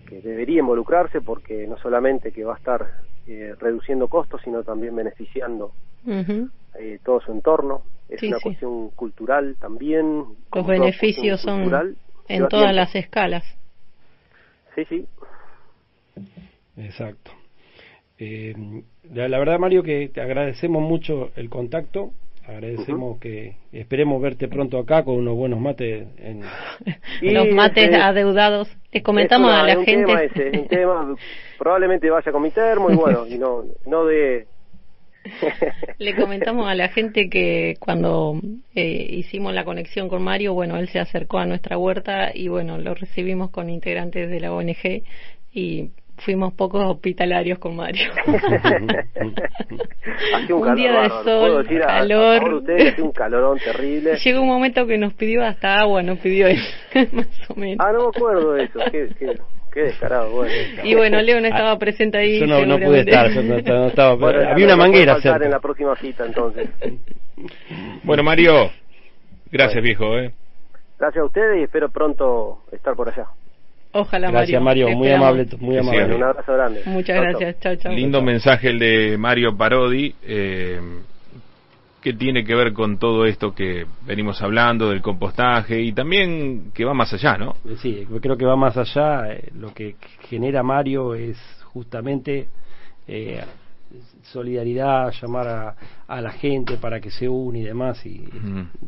[0.06, 2.90] que debería involucrarse porque no solamente que va a estar
[3.26, 5.72] eh, reduciendo costos, sino también beneficiando
[6.06, 7.82] eh, todo su entorno.
[8.08, 8.42] Es Sí, una sí.
[8.42, 10.24] cuestión cultural también.
[10.52, 11.96] Los beneficios son cultural,
[12.26, 12.72] en todas tiempo.
[12.72, 13.44] las escalas.
[14.74, 15.06] Sí, sí.
[16.76, 17.30] Exacto.
[18.20, 18.54] Eh,
[19.14, 22.10] la, la verdad, Mario, que te agradecemos mucho el contacto.
[22.46, 26.06] Agradecemos que esperemos verte pronto acá con unos buenos mates.
[26.18, 26.42] En...
[27.22, 28.68] Los mates adeudados.
[28.92, 30.06] Les comentamos una- a la es un gente.
[30.06, 31.16] Tema ese, es un tema,
[31.58, 34.46] probablemente vaya con mi termo y bueno, y no, no de...
[35.98, 38.40] Le comentamos a la gente que cuando
[38.74, 42.78] eh, hicimos la conexión con Mario, bueno, él se acercó a nuestra huerta y bueno,
[42.78, 45.02] lo recibimos con integrantes de la ONG
[45.52, 45.90] y
[46.20, 48.10] fuimos pocos hospitalarios con Mario.
[50.34, 52.38] Hacía un, Un calor día de bárbaro, sol, a- a calor.
[52.38, 54.16] favor de ustedes, hacía un calorón terrible.
[54.16, 56.58] Llegó un momento que nos pidió hasta agua, nos pidió él,
[57.12, 57.76] más o menos.
[57.86, 59.38] Ah, no me acuerdo de eso, qué, qué,
[59.72, 60.52] qué descarado, bueno.
[60.84, 62.40] Y bueno, Leo no estaba presente ahí.
[62.40, 65.44] Yo no, no pude estar, yo no, estaba- no estaba, Bueno, había una manguera cerca.
[65.44, 66.68] en la próxima cita entonces.
[68.02, 68.70] Bueno, Mario,
[69.50, 69.82] gracias, Bueno.
[69.82, 70.18] viejo.
[70.18, 70.32] ¿eh?
[70.98, 73.26] Gracias a ustedes y espero pronto estar por allá.
[73.93, 74.88] Ojalá, Gracias, Mario.
[74.91, 75.28] Muy esperamos.
[75.28, 76.14] amable, muy Que amable.
[76.16, 76.82] Un abrazo grande.
[76.86, 77.24] Muchas Chau, chau.
[77.41, 77.61] gracias.
[77.61, 77.93] Chao, chao.
[77.93, 80.80] Lindo mensaje el de Mario Parodi, eh,
[82.01, 86.84] que tiene que ver con todo esto que venimos hablando del compostaje y también que
[86.84, 87.57] va más allá, ¿no?
[87.78, 89.32] Sí, yo creo que va más allá.
[89.32, 89.97] eh, Lo que
[90.28, 91.36] genera Mario es
[91.72, 92.47] justamente
[93.09, 93.41] eh,
[94.22, 95.74] solidaridad, llamar a,
[96.07, 98.05] a la gente para que se une y demás.
[98.07, 98.24] Y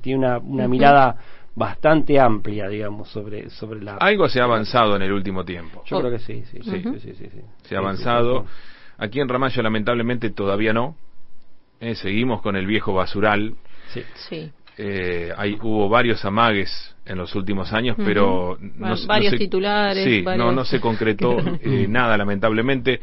[0.01, 1.17] tiene una, mirada
[1.55, 3.97] bastante amplia, digamos, sobre, sobre la.
[3.97, 5.83] Algo se ha avanzado en el último tiempo.
[5.87, 7.41] Yo creo que sí, sí, sí, sí, sí, sí, sí.
[7.65, 8.47] Se ha avanzado.
[8.99, 10.97] Aquí en Ramallo lamentablemente todavía no.
[11.81, 13.55] Eh, seguimos con el viejo basural.
[13.89, 14.03] Sí.
[14.29, 14.53] Sí.
[14.79, 18.59] Eh, hay, hubo varios amagues en los últimos años, pero Va-
[18.91, 23.01] no, se- no varios se- titulares, Sí, varios- no, no se concretó eh, nada, lamentablemente.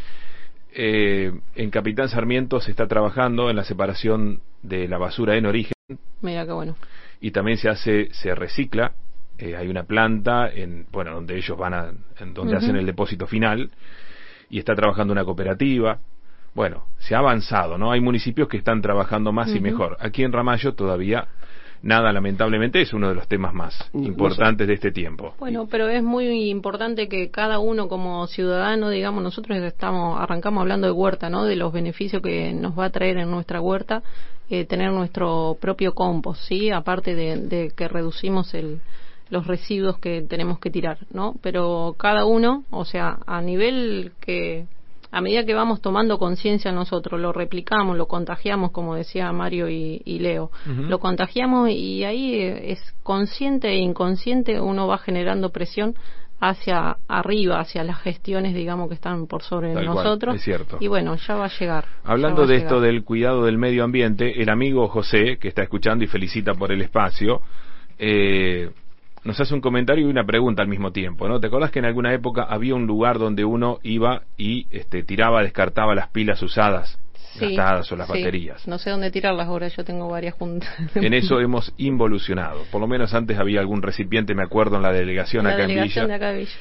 [0.74, 5.74] Eh, en Capitán Sarmiento se está trabajando en la separación de la basura en origen
[6.22, 6.76] Mira qué bueno.
[7.22, 8.94] Y también se hace, se recicla.
[9.38, 13.26] Eh, hay una planta en, bueno, donde ellos van a, en donde hacen el depósito
[13.28, 13.70] final
[14.50, 16.00] y está trabajando una cooperativa.
[16.54, 17.92] Bueno, se ha avanzado, ¿no?
[17.92, 19.98] Hay municipios que están trabajando más y mejor.
[20.00, 21.28] Aquí en Ramallo todavía
[21.82, 25.36] nada, lamentablemente, es uno de los temas más importantes de este tiempo.
[25.40, 30.88] Bueno, pero es muy importante que cada uno como ciudadano, digamos, nosotros estamos arrancamos hablando
[30.88, 31.46] de huerta, ¿no?
[31.46, 34.04] De los beneficios que nos va a traer en nuestra huerta
[34.50, 36.72] eh, tener nuestro propio compost, ¿sí?
[36.72, 38.82] Aparte de, de que reducimos el
[39.30, 41.36] los residuos que tenemos que tirar, ¿no?
[41.42, 44.66] Pero cada uno, o sea, a nivel que
[45.12, 50.02] a medida que vamos tomando conciencia nosotros, lo replicamos, lo contagiamos, como decía Mario y,
[50.06, 55.96] y Leo, lo contagiamos y ahí eh, es consciente e inconsciente, uno va generando presión
[56.40, 60.36] hacia arriba, hacia las gestiones, digamos, que están por sobre Tal cual, nosotros.
[60.36, 60.78] es cierto.
[60.80, 61.86] Y bueno, ya va a llegar.
[62.04, 66.08] Hablando de esto del cuidado del medio ambiente, el amigo José, que está escuchando y
[66.08, 67.42] felicita por el espacio,
[67.98, 68.70] eh,
[69.24, 71.40] nos hace un comentario y una pregunta al mismo tiempo, ¿no?
[71.40, 75.44] ¿Te acordás que en alguna época había un lugar donde uno iba y este, tiraba,
[75.44, 76.98] descartaba las pilas usadas,
[77.38, 78.14] Sí, gastadas o las sí.
[78.14, 78.68] baterías?
[78.68, 80.70] No sé dónde tirarlas ahora, yo tengo varias juntas.
[80.96, 82.64] En eso hemos involucionado.
[82.72, 86.06] Por lo menos antes había algún recipiente, me acuerdo, en la delegación la acá delegación
[86.06, 86.52] en de Villa, acá de Villa.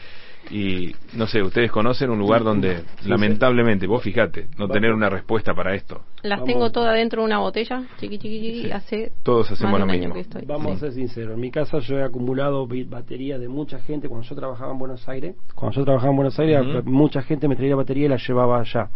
[0.51, 5.53] Y no sé, ustedes conocen un lugar donde, lamentablemente, vos fíjate, no tener una respuesta
[5.55, 6.03] para esto.
[6.22, 6.46] Las Vamos.
[6.53, 10.14] tengo todas dentro de una botella, chiqui, chiqui, chiqui, hace Todos hacemos lo mismo.
[10.46, 14.09] Vamos a ser sinceros, en mi casa yo he acumulado bi- batería de mucha gente
[14.09, 15.34] cuando yo trabajaba en Buenos Aires.
[15.55, 18.88] Cuando yo trabajaba en Buenos Aires, mucha gente me traía batería y la llevaba allá.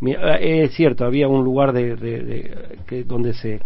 [0.00, 3.60] Mi- eh, es cierto, había un lugar de, de- de- que, donde se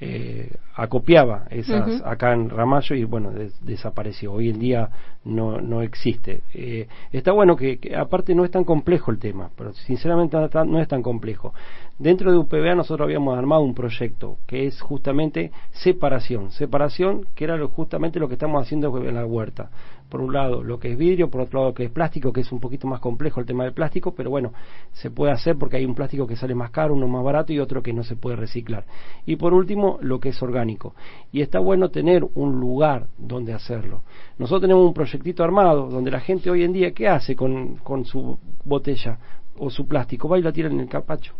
[0.00, 4.32] eh, acopiaba esas acá en Ramallo y bueno, des- desapareció.
[4.32, 4.90] Hoy en día
[5.24, 6.42] no, no existe.
[6.52, 10.36] Eh, está bueno que, que aparte no es tan complejo el tema, pero sinceramente
[10.66, 11.54] no es tan complejo.
[11.98, 16.50] Dentro de UPBA nosotros habíamos armado un proyecto que es justamente separación.
[16.50, 19.70] Separación que era lo- justamente lo que estamos haciendo en la huerta.
[20.08, 22.40] Por un lado lo que es vidrio, por otro lado lo que es plástico, que
[22.40, 24.52] es un poquito más complejo el tema del plástico, pero bueno,
[24.92, 27.58] se puede hacer porque hay un plástico que sale más caro, uno más barato y
[27.58, 28.84] otro que no se puede reciclar.
[29.24, 30.94] Y por último, lo que es orgánico.
[31.32, 34.02] Y está bueno tener un lugar donde hacerlo.
[34.38, 38.04] Nosotros tenemos un proyectito armado donde la gente hoy en día, ¿qué hace con, con
[38.04, 39.18] su botella
[39.58, 40.28] o su plástico?
[40.28, 41.34] Va y la tira en el capacho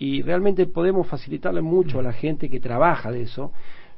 [0.00, 3.52] y realmente podemos facilitarle mucho a la gente que trabaja de eso.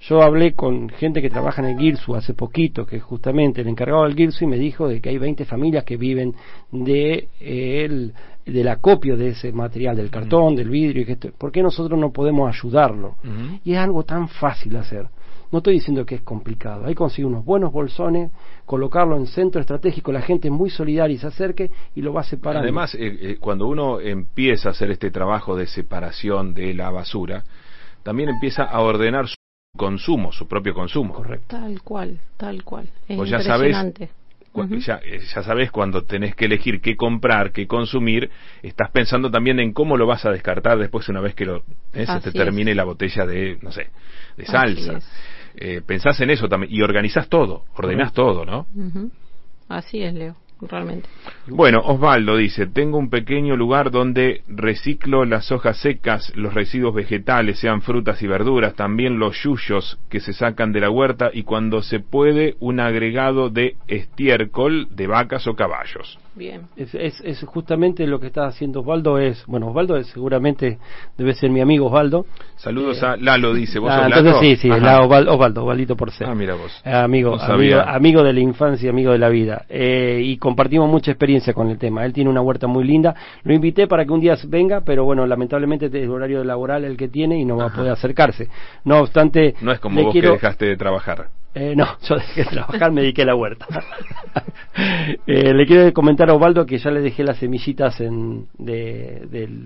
[0.09, 4.03] Yo hablé con gente que trabaja en el GIRSU hace poquito, que justamente el encargado
[4.03, 6.35] del GIRSU y me dijo de que hay 20 familias que viven
[6.73, 8.13] de eh, el,
[8.45, 11.99] del acopio de ese material, del cartón, del vidrio, y que esto- ¿por qué nosotros
[12.01, 13.15] no podemos ayudarlo?
[13.65, 15.07] Y es algo tan fácil de hacer.
[15.53, 16.85] No estoy diciendo que es complicado.
[16.87, 18.33] Hay que conseguir unos buenos bolsones,
[18.67, 22.23] colocarlo en centro estratégico, la gente es muy solidaria y se acerque y lo va
[22.25, 22.63] separando.
[22.65, 27.45] Además, eh, eh, cuando uno empieza a hacer este trabajo de separación de la basura,
[28.03, 29.37] también empieza a ordenar su
[29.77, 31.15] consumo, su propio consumo.
[31.15, 31.57] correcto.
[31.57, 32.89] Tal cual, tal cual.
[33.09, 33.39] Es Vos ya
[34.55, 34.77] Ujú.
[34.81, 38.31] ya, eh, ya sabes cuando tenés que elegir qué comprar, qué consumir,
[38.63, 41.63] estás pensando también en cómo lo vas a descartar después una vez que lo,
[41.95, 42.77] eh, se te termine es.
[42.77, 43.89] la botella de, no sé,
[44.37, 44.99] de salsa.
[45.55, 48.67] Eh, pensás en eso también y organizás todo, ordenás todo, ¿no?
[49.69, 50.37] Así es, Leo,
[50.69, 51.09] realmente.
[51.47, 57.59] Bueno, Osvaldo dice, tengo un pequeño lugar donde reciclo las hojas secas, los residuos vegetales,
[57.59, 61.83] sean frutas y verduras, también los yuyos que se sacan de la huerta y cuando
[61.83, 66.19] se puede un agregado de estiércol de vacas o caballos.
[66.35, 66.63] Bien.
[66.77, 70.79] Es, es, es justamente lo que está haciendo Osvaldo es, bueno, Osvaldo es, seguramente
[71.19, 72.25] debe ser mi amigo Osvaldo.
[72.57, 74.41] Saludos a Lalo, dice, ¿vos Ah, sos entonces Lalo?
[74.41, 74.81] sí, sí, Ajá.
[74.81, 76.27] la Osvaldo, Osvaldo, Osvaldito por ser.
[76.29, 76.73] Ah, mira vos.
[76.87, 79.67] Eh, amigo, No amigo, de la infancia, amigo de la vida.
[79.69, 82.07] Eh, y compartimos mucha experiencia con el tema.
[82.07, 83.15] Él tiene una huerta muy linda.
[83.43, 86.97] Lo invité para que un día venga, pero bueno, lamentablemente es el horario laboral el
[86.97, 87.77] que tiene y no va a Ajá.
[87.77, 88.49] poder acercarse.
[88.85, 91.27] No obstante, No es como vos quiero- que dejaste de trabajar.
[91.55, 93.67] Eh, no, yo dejé de trabajar, me dediqué a la huerta.
[95.27, 99.59] Eh, le quiero comentar a Osvaldo que ya le dejé las semillitas en, de,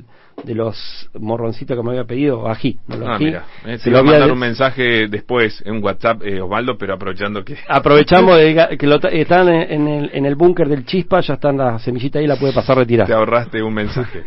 [0.44, 2.76] de los morroncitos que me había pedido, ají.
[2.88, 3.24] No los Ah, ají.
[3.26, 3.44] mira.
[3.64, 6.76] Eh, Se te lo iba a mandar de- un mensaje después en WhatsApp, eh, Osvaldo,
[6.76, 11.20] pero aprovechando que Aprovechamos de que lo están en, el, en el búnker del Chispa,
[11.20, 13.06] ya están las semillitas ahí, la puede pasar a retirar.
[13.06, 14.24] te ahorraste un mensaje.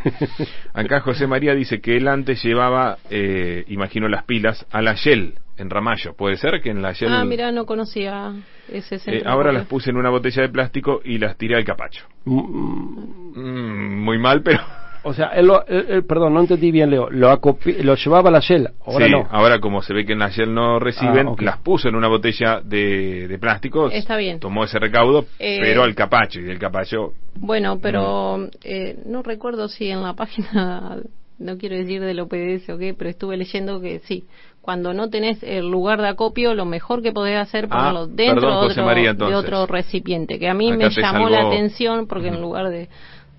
[0.73, 5.33] Acá José María dice que él antes llevaba, eh, imagino, las pilas a la Shell
[5.59, 6.13] en Ramallo.
[6.13, 7.11] ¿Puede ser que en la Shell...
[7.11, 8.33] Ah, mira, no conocía
[8.71, 9.29] ese eh, centro.
[9.29, 12.05] ahora las puse en una botella de plástico y las tiré al capacho.
[12.25, 14.59] Mm, Mm, muy mal, pero...
[15.01, 17.09] O sea, él, lo- él- él- perdón, no entendí bien, Leo.
[17.09, 19.25] Lo, acopi- lo llevaba a la Shell, ahora sí, no.
[19.31, 22.09] ahora como se ve que en la Shell no reciben, Ah, las puso en una
[22.09, 23.89] botella de, de plástico.
[23.89, 24.41] Está bien.
[24.41, 26.41] Tomó ese recaudo, Eh, pero al capacho.
[26.41, 30.97] Y del capacho Bueno, pero eh, no recuerdo si en la página,
[31.39, 34.25] no quiero decir del OPDS o qué, pero estuve leyendo que sí.
[34.61, 38.07] Cuando no tenés el lugar de acopio, lo mejor que podés hacer es Ah, ponerlo
[38.07, 39.37] dentro perdón, de, otro, María, de entonces.
[39.37, 41.29] otro recipiente, que a mí Acá me llamó salvó.
[41.29, 42.89] la atención porque en lugar de,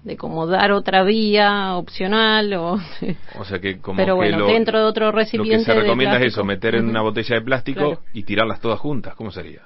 [0.03, 2.79] de como dar otra vía opcional o...
[3.39, 5.75] O sea que como Pero que bueno, lo, dentro de otro lo que recipiente se
[5.75, 8.01] recomienda es eso, meter en una botella de plástico Claro.
[8.12, 9.14] y tirarlas todas juntas.
[9.14, 9.62] ¿Cómo sería?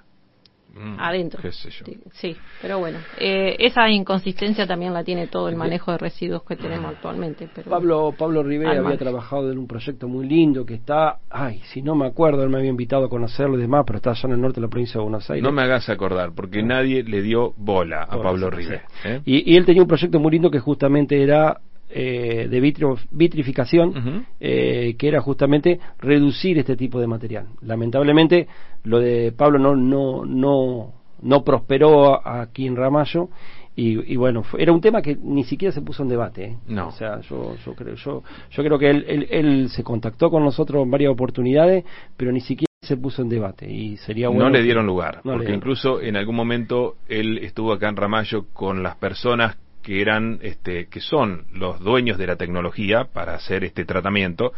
[0.77, 1.41] Mm, adentro.
[1.41, 1.85] qué sé yo.
[1.87, 6.43] Sí, Sí, pero bueno, eh, esa inconsistencia también la tiene todo el manejo de residuos
[6.43, 7.49] que tenemos actualmente.
[7.55, 11.81] Pero Pablo, Pablo Rivera había trabajado en un proyecto muy lindo que está, ay, si
[11.83, 14.33] no me acuerdo, él me había invitado a conocerlo y demás, pero está allá en
[14.33, 15.43] el norte de la provincia de Buenos Aires.
[15.45, 18.83] No me hagas acordar, porque nadie le dio bola a Pablo sí, Rive.
[19.03, 19.09] sí.
[19.09, 19.21] ¿eh?
[19.25, 21.61] Y, y él tenía un proyecto muy lindo que justamente era
[21.97, 27.47] eh, de vitrio- vitrificación, eh, que era justamente reducir este tipo de material.
[27.63, 28.49] Lamentablemente,
[28.83, 30.93] lo de Pablo no, no, no,
[31.23, 33.29] no prosperó aquí en Ramallo.
[33.77, 36.45] Y, y bueno, fue- era un tema que ni siquiera se puso en debate.
[36.45, 36.57] ¿eh?
[36.69, 36.89] No.
[36.89, 40.45] O sea, yo, yo creo, yo, yo creo que él, él, él se contactó con
[40.45, 41.85] nosotros en varias oportunidades,
[42.17, 43.69] pero ni siquiera se puso en debate.
[43.69, 45.57] Y sería bueno no le dieron lugar, no porque dieron.
[45.57, 50.87] incluso en algún momento él estuvo acá en Ramallo con las personas que eran, este,
[50.87, 54.53] que son los dueños de la tecnología para hacer este tratamiento,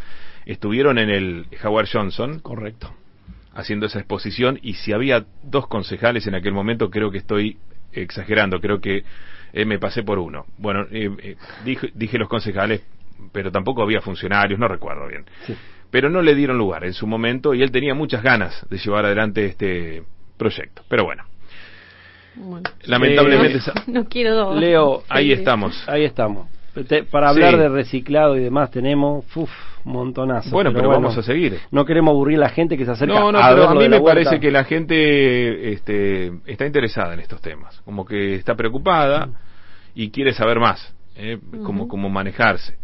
[0.46, 2.94] estuvieron en el Howard Johnson Correcto.
[3.52, 7.58] haciendo esa exposición y si había dos concejales en aquel momento, creo que estoy
[7.92, 9.02] exagerando, creo que
[9.52, 10.46] eh, me pasé por uno.
[10.58, 12.82] Bueno, eh, eh, dije, dije los concejales,
[13.32, 15.24] pero tampoco había funcionarios, no recuerdo bien.
[15.90, 19.06] Pero no le dieron lugar en su momento y él tenía muchas ganas de llevar
[19.06, 20.04] adelante este
[20.36, 20.82] proyecto.
[20.88, 21.24] Pero bueno.
[22.84, 23.60] Lamentablemente.
[23.86, 24.54] no, quiero.
[24.54, 25.82] Leo, ahí estamos.
[25.88, 26.48] Ahí estamos.
[27.10, 29.50] para hablar de reciclado y demás tenemos uf,
[29.84, 30.50] montonazo.
[30.50, 31.58] Bueno, pero, vamos a seguir.
[31.70, 34.00] No queremos aburrir a la gente que se acerca No, no, pero a mí me
[34.00, 37.80] parece que la gente este, está interesada en estos temas.
[37.84, 39.28] Como que está preocupada
[39.94, 41.38] y quiere saber más, ¿eh?
[41.64, 42.76] cómo, cómo manejarse.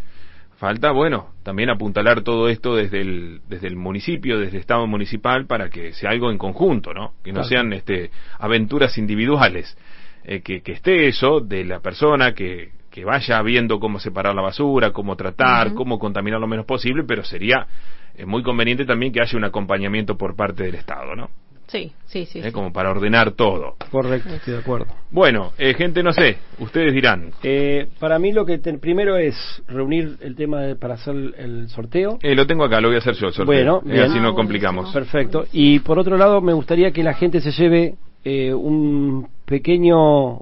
[0.63, 5.47] Falta, bueno, también apuntalar todo esto desde el, desde el municipio, desde el Estado municipal,
[5.47, 7.15] para que sea algo en conjunto, ¿no?
[7.25, 9.77] Que no sean este, aventuras individuales.
[10.23, 14.43] Eh, que, que esté eso de la persona que, que vaya viendo cómo separar la
[14.43, 17.67] basura, cómo tratar, cómo contaminar lo menos posible, pero sería
[18.15, 21.29] eh, muy conveniente también que haya un acompañamiento por parte del Estado, ¿no?
[21.67, 22.41] Sí, sí, sí.
[22.41, 22.53] ¿Eh?
[22.53, 23.77] Como para ordenar todo.
[23.91, 24.87] Correcto, estoy de acuerdo.
[25.11, 27.31] Bueno, eh, gente, no sé, ustedes dirán.
[27.43, 29.35] Eh, para mí lo que primero es
[29.69, 32.19] reunir el tema de, para hacer el, sorteo.
[32.23, 33.55] Eh, lo tengo acá, lo voy a hacer yo el sorteo.
[33.55, 34.03] Bueno, bien.
[34.03, 34.93] así no complicamos.
[34.93, 35.47] Perfecto.
[35.53, 37.95] Y por otro lado, me gustaría que la gente se lleve
[38.25, 40.41] un pequeño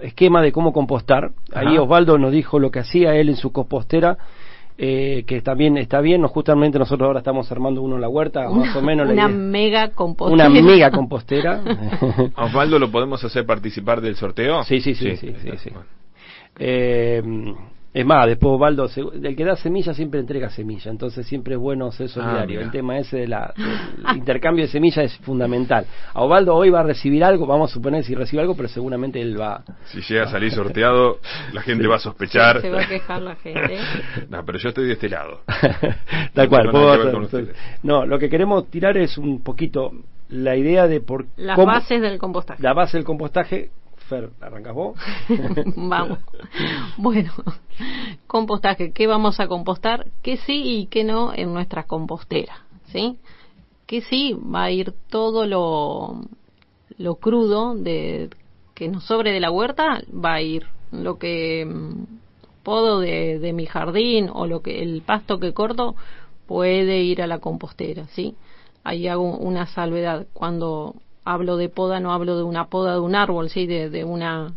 [0.00, 1.30] esquema de cómo compostar.
[1.52, 4.18] Ahí Osvaldo nos dijo lo que hacía él en su compostera
[4.76, 6.22] eh, que también está bien.
[6.22, 9.08] No, justamente nosotros ahora estamos armando uno en la huerta, más o menos.
[9.08, 10.48] Una mega compostera.
[10.48, 11.62] Una mega compostera.
[12.36, 14.64] Osvaldo, ¿lo podemos hacer participar del sorteo?
[14.64, 15.16] Sí, sí, sí.
[15.16, 15.70] sí, sí,
[16.58, 17.22] eh,
[17.94, 18.90] es más, después Osvaldo,
[19.22, 22.58] el que da semilla siempre entrega semilla, entonces siempre es bueno ser solidario.
[22.58, 23.54] Ah, el tema ese de la,
[24.16, 25.86] intercambio de semillas es fundamental.
[26.12, 29.20] A Osvaldo hoy va a recibir algo, vamos a suponer si recibe algo, pero seguramente
[29.20, 29.62] él va.
[29.84, 31.20] Si llega a salir sorteado,
[31.52, 32.60] la gente va a sospechar.
[32.60, 33.78] se va a quejar la gente.
[34.28, 35.42] no, pero yo estoy de este lado.
[36.34, 36.72] Tal cual.
[37.84, 39.92] No, lo que queremos tirar es un poquito
[40.30, 42.60] la idea de por las bases del compostaje.
[42.60, 43.70] La base del compostaje
[44.08, 44.98] Fer, ¿arrancas vos?
[45.76, 46.18] vamos.
[46.96, 47.32] Bueno,
[48.26, 48.92] compostaje.
[48.92, 50.06] ¿Qué vamos a compostar?
[50.22, 52.64] ¿Qué sí y qué no en nuestra compostera?
[52.86, 53.18] ¿Sí?
[53.86, 56.20] Que sí va a ir todo lo,
[56.98, 58.30] lo crudo de
[58.74, 62.04] que nos sobre de la huerta, va a ir lo que mm,
[62.62, 65.94] podo de, de mi jardín o lo que el pasto que corto
[66.46, 68.34] puede ir a la compostera, ¿sí?
[68.82, 70.26] Ahí hago una salvedad.
[70.34, 70.94] Cuando
[71.24, 74.52] hablo de poda, no hablo de una poda de un árbol, sí, de, de una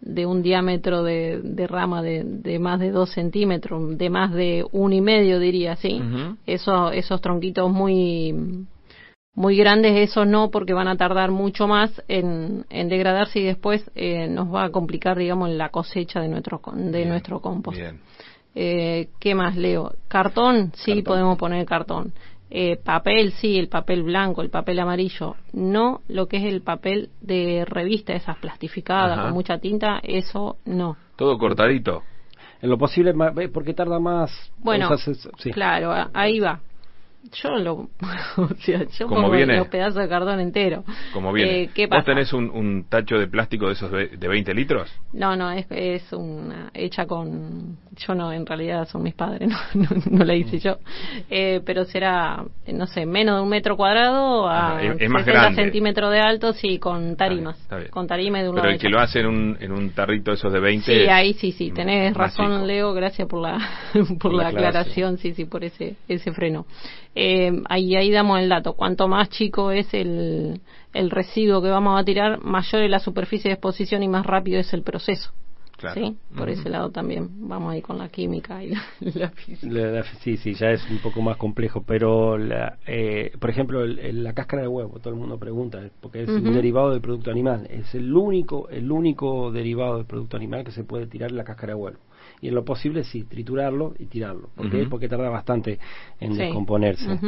[0.00, 4.66] de un diámetro de, de rama de, de, más de dos centímetros, de más de
[4.70, 6.02] un y medio diría, sí.
[6.46, 8.66] esos, esos tronquitos muy
[9.34, 13.90] muy grandes, esos no, porque van a tardar mucho más en, en degradarse y después
[13.94, 17.80] eh, nos va a complicar, digamos, la cosecha de nuestro de nuestro compost.
[18.54, 19.94] Eh, ¿Qué más, Leo?
[20.06, 20.70] ¿Cartón?
[20.76, 22.12] Sí, podemos poner cartón.
[22.50, 27.10] Eh, papel, sí, el papel blanco, el papel amarillo, no lo que es el papel
[27.20, 30.96] de revista, esas plastificadas con mucha tinta, eso no.
[31.16, 32.02] Todo cortadito.
[32.62, 33.12] En lo posible,
[33.52, 34.30] porque tarda más.
[34.58, 34.88] Bueno,
[35.52, 36.60] claro, ahí va
[37.32, 37.74] yo lo
[38.36, 40.84] o sea, yo Como pongo viene, los pedazos de cartón entero.
[41.12, 41.62] Como viene.
[41.62, 42.00] Eh, ¿qué pasa?
[42.00, 44.90] ¿vos tenés un, un, tacho de plástico de esos de, 20 litros?
[45.12, 49.86] no, no, es, es una hecha con yo no, en realidad son mis padres no,
[50.10, 50.78] no, la hice yo.
[51.30, 56.20] Eh, pero será, no sé, menos de un metro cuadrado a es, 60 centímetros de
[56.20, 57.56] alto sí, con tarimas
[57.90, 60.52] con tarimas de un pero el que lo hace en un, en un tarrito esos
[60.52, 63.58] de 20 sí, ahí sí, sí, tenés razón Leo, gracias por la
[64.20, 66.66] por la, aclaración, sí, sí, por ese ese freno
[67.14, 68.74] eh, ahí, ahí damos el dato.
[68.74, 70.60] Cuanto más chico es el,
[70.92, 74.58] el residuo que vamos a tirar, mayor es la superficie de exposición y más rápido
[74.60, 75.30] es el proceso.
[75.92, 76.16] ¿Sí?
[76.34, 80.04] Por ese lado también vamos ahí con la química y la, física.
[80.20, 84.62] sí, sí, ya es un poco más complejo, pero la, eh, por ejemplo, la cáscara
[84.62, 88.14] de huevo, todo el mundo pregunta, porque es un derivado del producto animal, es el
[88.14, 91.98] único, el único derivado del producto animal que se puede tirar la cáscara de huevo
[92.44, 94.50] y en lo posible sí, triturarlo y tirarlo.
[94.54, 95.78] porque Porque tarda bastante
[96.20, 97.18] en descomponerse.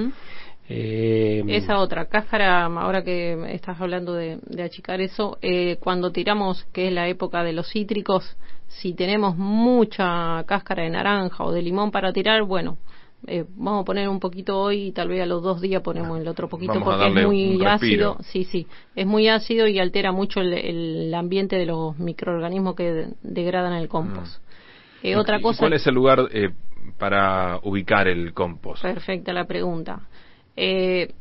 [0.68, 6.88] Eh, Esa otra, cáscara, ahora que estás hablando de, achicar eso, eh, cuando tiramos, que
[6.88, 8.36] es la época de los cítricos,
[8.68, 12.76] si tenemos mucha cáscara de naranja o de limón para tirar, bueno,
[13.26, 16.20] eh, vamos a poner un poquito hoy y tal vez a los dos días ponemos
[16.20, 18.18] el otro poquito porque es muy ácido.
[18.20, 23.72] Sí, sí, es muy ácido y altera mucho el, ambiente de los microorganismos que degradan
[23.72, 24.42] el compost.
[25.02, 25.60] Eh, otra cosa.
[25.60, 26.50] ¿Cuál es el lugar eh,
[26.98, 28.82] para ubicar el compost?
[28.82, 30.08] Perfecta la pregunta.
[30.56, 31.14] Eh,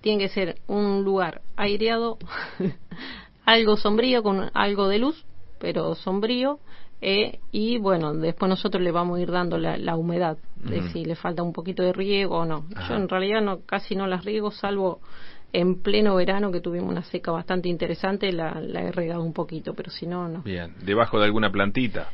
[0.00, 2.18] tiene que ser un lugar aireado,
[3.44, 5.24] algo sombrío con algo de luz,
[5.58, 6.60] pero sombrío.
[7.00, 11.42] y bueno, después nosotros le vamos a ir dando la, humedad, de si le falta
[11.42, 12.66] un poquito de riego o no.
[12.88, 15.00] Yo en realidad no casi no las riego, salvo
[15.52, 19.74] en pleno verano que tuvimos una seca bastante interesante, la, la he regado un poquito,
[19.74, 20.42] pero si no, no.
[20.42, 22.08] Bien, debajo de alguna plantita.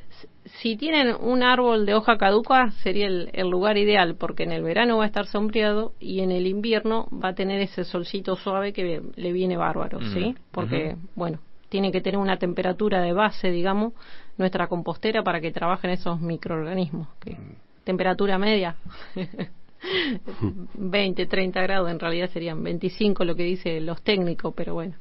[0.45, 4.63] Si tienen un árbol de hoja caduca, sería el, el, lugar ideal, porque en el
[4.63, 8.73] verano va a estar sombreado y en el invierno va a tener ese solcito suave
[8.73, 10.37] que le viene bárbaro, ¿sí?
[10.51, 13.95] Porque, bueno, tiene que tener una temperatura de base, digamos,
[14.37, 17.09] nuestra compostera para que trabajen esos microorganismos.
[17.21, 17.37] Que,
[17.85, 18.77] temperatura media.
[20.75, 24.95] 20, 30 grados, en realidad serían 25 lo que dicen los técnicos, pero bueno,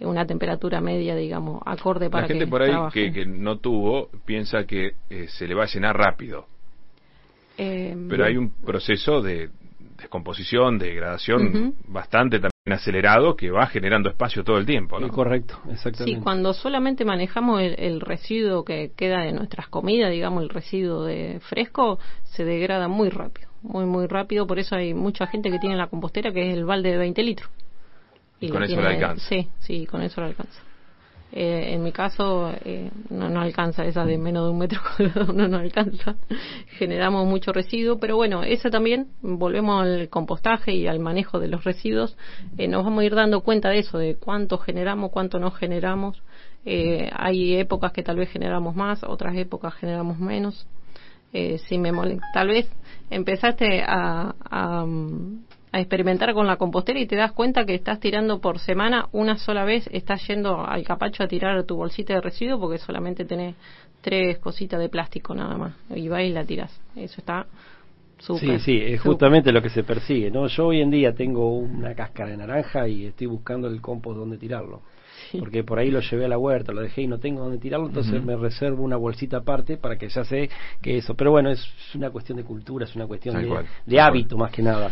[0.00, 4.64] una temperatura media, digamos, acorde para La gente por ahí que, que, no tuvo piensa
[4.64, 6.46] que eh, se le va a llenar rápido.
[7.58, 9.50] Eh, pero hay un proceso de
[9.98, 14.98] descomposición, de degradación bastante también acelerado que va generando espacio todo el tiempo.
[14.98, 15.08] ¿no?
[15.10, 16.16] correcto, exactamente.
[16.18, 21.04] Sí, cuando solamente manejamos el, el, residuo que queda de nuestras comidas, digamos el residuo
[21.04, 24.46] de fresco, se degrada muy rápido, muy muy rápido.
[24.46, 27.22] Por eso hay mucha gente que tiene la compostera que es el balde de 20
[27.22, 27.50] litros.
[28.40, 29.24] Y, con eso le alcanza.
[29.28, 30.60] Sí, sí, con eso le alcanza.
[31.34, 35.32] Eh, en mi caso eh, no, no alcanza esa de menos de un metro cuadrado,
[35.32, 36.16] no nos alcanza.
[36.78, 41.64] Generamos mucho residuo, pero bueno, eso también, volvemos al compostaje y al manejo de los
[41.64, 42.18] residuos,
[42.58, 46.22] eh, nos vamos a ir dando cuenta de eso, de cuánto generamos, cuánto no generamos.
[46.64, 50.66] Eh, hay épocas que tal vez generamos más, otras épocas generamos menos.
[51.32, 51.92] Eh, si me
[52.34, 52.68] tal vez
[53.14, 54.86] empezaste a, a,
[55.72, 59.38] a experimentar con la compostera y te das cuenta que estás tirando por semana una
[59.38, 63.56] sola vez, estás yendo al capacho a tirar tu bolsita de residuo porque solamente tenés
[64.02, 66.78] tres cositas de plástico nada más y vas y la tiras.
[66.94, 67.46] Eso está
[68.18, 68.60] súper.
[68.60, 70.30] Sí, sí, es justamente lo que se persigue.
[70.30, 74.18] no Yo hoy en día tengo una cáscara de naranja y estoy buscando el compost
[74.18, 74.82] donde tirarlo.
[75.32, 75.38] Sí.
[75.38, 77.86] Porque por ahí lo llevé a la huerta, lo dejé y no tengo donde tirarlo,
[77.86, 78.24] entonces uh -huh.
[78.24, 80.50] me reservo una bolsita aparte para que ya sé
[80.82, 81.14] que eso.
[81.14, 84.62] Pero bueno, es una cuestión de cultura, es una cuestión de, de hábito más que
[84.62, 84.90] nada.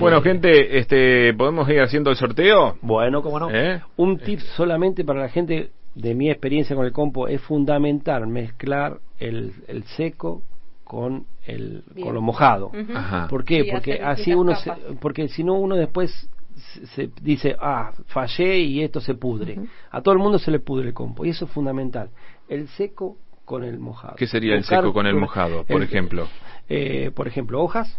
[0.00, 2.76] Bueno, eh, gente, este, ¿podemos ir haciendo el sorteo?
[2.80, 3.50] Bueno, cómo no.
[3.50, 3.82] ¿Eh?
[3.96, 8.98] Un tip solamente para la gente de mi experiencia con el compo es fundamental mezclar
[9.18, 10.42] el, el seco
[10.84, 12.68] con el con lo mojado.
[12.68, 13.28] Uh -huh.
[13.28, 13.64] ¿Por qué?
[13.64, 18.58] Sí, porque así uno se, porque si no uno después se, se dice, ah, fallé
[18.58, 19.58] y esto se pudre.
[19.58, 19.68] Uh -huh.
[19.90, 22.10] A todo el mundo se le pudre el compo y eso es fundamental.
[22.48, 24.16] El seco con el mojado.
[24.16, 26.26] ¿Qué sería el seco con el mojado, por el- ejemplo?
[26.68, 27.98] Eh, por ejemplo, hojas,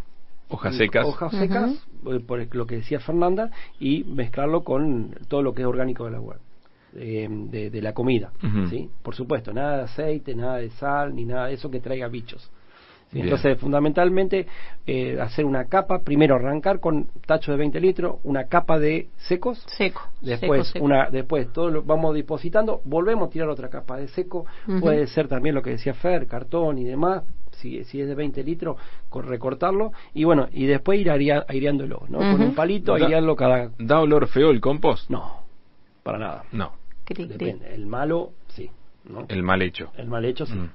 [0.50, 1.06] Hojas secas.
[1.06, 1.72] hojas secas,
[2.06, 6.12] eh, por lo que decía Fernanda, y mezclarlo con todo lo que es orgánico de
[6.12, 6.44] la huerta,
[6.96, 8.32] eh, de, de la comida.
[8.70, 8.90] ¿sí?
[9.04, 12.50] Por supuesto, nada de aceite, nada de sal, ni nada de eso que traiga bichos.
[13.14, 14.48] Entonces, fundamentalmente,
[14.86, 19.64] eh, hacer una capa, primero arrancar con tacho de 20 litros, una capa de secos,
[19.68, 20.02] Seco.
[20.22, 20.86] Después, seco, seco.
[20.86, 24.46] una, después todo lo vamos depositando, volvemos a tirar otra capa de seco,
[24.82, 28.44] puede ser también lo que decía Fer, cartón y demás, si, si es de 20
[28.44, 28.78] litros,
[29.14, 32.20] recortarlo, y bueno, y después ir airea- aireándolo, ¿no?
[32.20, 33.72] Con un palito, Da- airearlo cada...
[33.80, 35.10] ¿Da olor feo el compost?
[35.10, 35.44] No,
[36.04, 36.44] para nada.
[36.52, 36.74] No,
[37.06, 37.28] Cri, cri.
[37.28, 38.70] Depende, el malo, sí,
[39.06, 39.26] ¿no?
[39.30, 39.92] el mal hecho.
[39.98, 40.54] El mal hecho, sí.
[40.54, 40.70] Mm.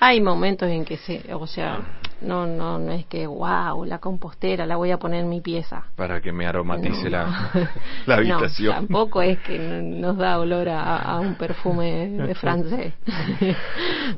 [0.00, 1.78] Hay momentos en que se, o sea,
[2.20, 5.84] no, no, no es que, wow, la compostera la voy a poner en mi pieza.
[5.96, 7.10] Para que me aromatice No.
[7.10, 7.50] la,
[8.06, 8.66] la habitación.
[8.74, 12.94] No, tampoco es que nos da olor a, a un perfume de francés.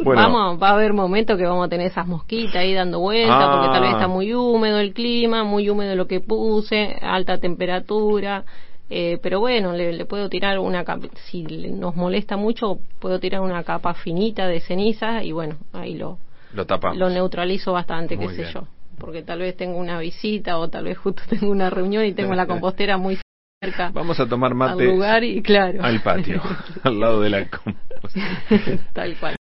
[0.04, 0.22] Bueno.
[0.22, 3.50] Vamos, va a haber momentos que vamos a tener esas mosquitas ahí dando vueltas, Ah.
[3.52, 8.44] porque tal vez está muy húmedo el clima, muy húmedo lo que puse, alta temperatura.
[8.90, 13.20] Eh, pero bueno, le, le puedo tirar una capa, si le- nos molesta mucho, puedo
[13.20, 16.18] tirar una capa finita de ceniza y bueno, ahí lo,
[16.54, 16.96] Lo tapamos.
[16.98, 18.66] lo neutralizo bastante, Muy qué sé yo.
[18.98, 22.34] Porque tal vez tengo una visita o tal vez justo tengo una reunión y tengo
[22.34, 23.18] la compostera muy
[23.62, 25.84] cerca Vamos a tomar al mate lugar y claro.
[25.84, 26.40] al patio,
[26.82, 28.42] al lado de la compostera.
[28.94, 29.36] tal cual.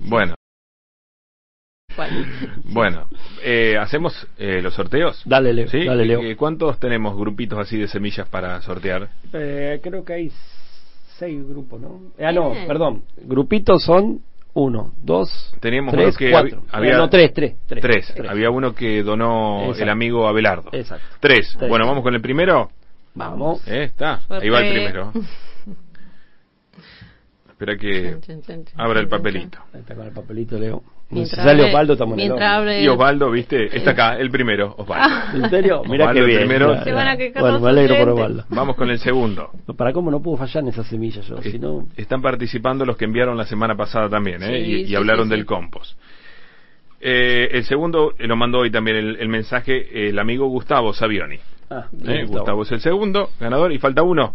[0.00, 0.34] Bueno,
[2.08, 2.26] cual.
[2.64, 3.06] bueno,
[3.42, 5.20] eh, ¿hacemos eh, los sorteos?
[5.24, 5.84] Dale, Leo, ¿Sí?
[5.84, 6.20] dale, Leo.
[6.22, 9.08] Eh, ¿Cuántos tenemos grupitos así de semillas para sortear?
[9.32, 10.32] Eh, creo que hay
[11.18, 12.00] seis grupos, ¿no?
[12.18, 12.66] Ah, no, Bien.
[12.66, 13.02] perdón.
[13.22, 14.20] Grupitos son
[14.54, 16.62] uno, dos, Teníamos tres, uno que cuatro.
[16.62, 17.54] hab- había- Eh, no, tres, tres.
[17.66, 17.82] Tres.
[17.82, 18.12] Tres.
[18.16, 18.30] tres.
[18.30, 19.82] Había uno que donó Exacto.
[19.84, 20.70] el amigo Abelardo.
[20.72, 21.04] Exacto.
[21.20, 21.54] Tres.
[21.58, 21.68] Tres.
[21.68, 22.70] Bueno, vamos con el primero.
[23.14, 23.66] Vamos.
[23.68, 24.20] Eh, está.
[24.28, 25.12] Ahí va el primero.
[27.50, 28.16] Espera que
[28.76, 29.58] abra el papelito.
[29.74, 30.82] Ahí está con el papelito, Leo.
[31.10, 33.76] Mientras si sale Osvaldo, estamos en el Y Osvaldo, ¿viste?
[33.76, 35.16] Está acá, el primero, Osvaldo.
[35.44, 35.82] ¿En serio?
[35.86, 36.38] Mira Osvaldo qué el bien.
[36.40, 36.84] primero.
[36.84, 38.08] Se van a Bueno, me alegro por.
[38.10, 38.44] Osvaldo.
[38.48, 39.50] Vamos con el segundo.
[39.76, 41.42] ¿Para cómo no puedo fallar en esa semilla yo?
[41.42, 44.46] Si no, Están participando los que enviaron la semana pasada también, ¿eh?
[44.64, 45.98] Sí, y, y sí, hablaron sí, del compost.
[47.00, 51.38] Eh, el segundo eh, lo mandó hoy también el, el mensaje el amigo Gustavo Savioni.
[51.70, 52.12] Ah, ¿eh?
[52.12, 54.34] bien, Gustavo es el segundo ganador y falta uno.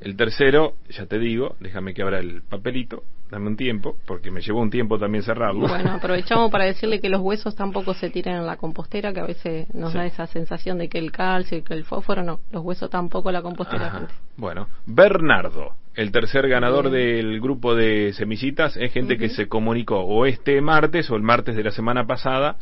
[0.00, 3.02] El tercero, ya te digo, déjame que abra el papelito.
[3.30, 5.66] dame un tiempo, porque me llevó un tiempo también cerrarlo.
[5.66, 9.24] Bueno, aprovechamos para decirle que los huesos tampoco se tiran en la compostera, que a
[9.26, 9.98] veces nos Sí.
[9.98, 13.32] da esa sensación de que el calcio y que el fósforo no, los huesos tampoco
[13.32, 13.86] la compostera.
[13.86, 14.08] Ajá.
[14.36, 20.26] Bueno, Bernardo, el tercer ganador del grupo de semillitas, es gente que se comunicó o
[20.26, 22.56] este martes o el martes de la semana pasada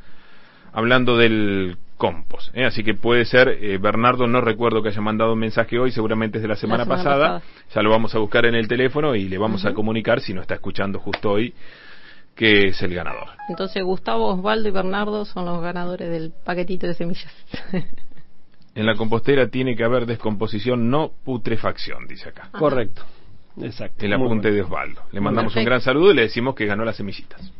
[0.72, 2.56] hablando del compost.
[2.56, 2.64] ¿eh?
[2.64, 6.38] Así que puede ser, eh, Bernardo, no recuerdo que haya mandado un mensaje hoy, seguramente
[6.38, 7.40] es de la semana, semana pasada.
[7.40, 7.64] pasada.
[7.74, 10.40] Ya lo vamos a buscar en el teléfono y le vamos a comunicar, si no
[10.40, 11.54] está escuchando justo hoy,
[12.34, 13.28] que es el ganador.
[13.48, 17.32] Entonces Gustavo, Osvaldo y Bernardo son los ganadores del paquetito de semillas.
[18.74, 22.48] En la compostera tiene que haber descomposición, no putrefacción, dice acá.
[22.52, 23.02] Correcto.
[23.60, 24.06] Exacto.
[24.06, 24.54] El apunte bueno.
[24.54, 25.02] de Osvaldo.
[25.12, 27.52] Le mandamos un gran saludo y le decimos que ganó las semillitas.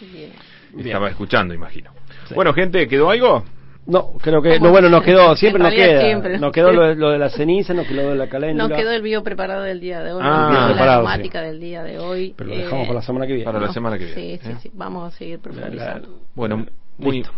[0.00, 0.32] Bien.
[0.74, 0.86] Bien.
[0.88, 1.92] Estaba escuchando, imagino.
[2.30, 2.34] Sí.
[2.34, 3.44] Bueno, gente, ¿quedó algo?
[3.86, 4.54] No, creo que.
[4.58, 4.66] ¿Cómo?
[4.66, 5.34] No, bueno, nos quedó.
[5.36, 6.00] Siempre nos queda.
[6.02, 6.38] siempre.
[6.38, 8.68] Nos quedó lo, de- lo de la ceniza, nos quedó lo de la caléndula.
[8.68, 10.66] Nos quedó el video preparado del día de hoy, Ah.
[10.68, 12.34] preparado, la temática del día de hoy.
[12.36, 13.44] Pero lo Eh, dejamos para la semana que viene.
[13.44, 14.56] Para la semana que viene, Sí, sí, ¿eh?
[14.62, 16.08] sí, vamos a seguir La- la- profundizando.
[16.34, 16.66] Bueno,
[16.98, 17.32] muy, Listo.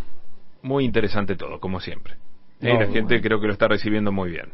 [0.63, 2.15] muy interesante todo, como siempre.
[2.61, 3.23] Eh, No, la gente bueno.
[3.23, 4.47] creo que lo está recibiendo muy bien.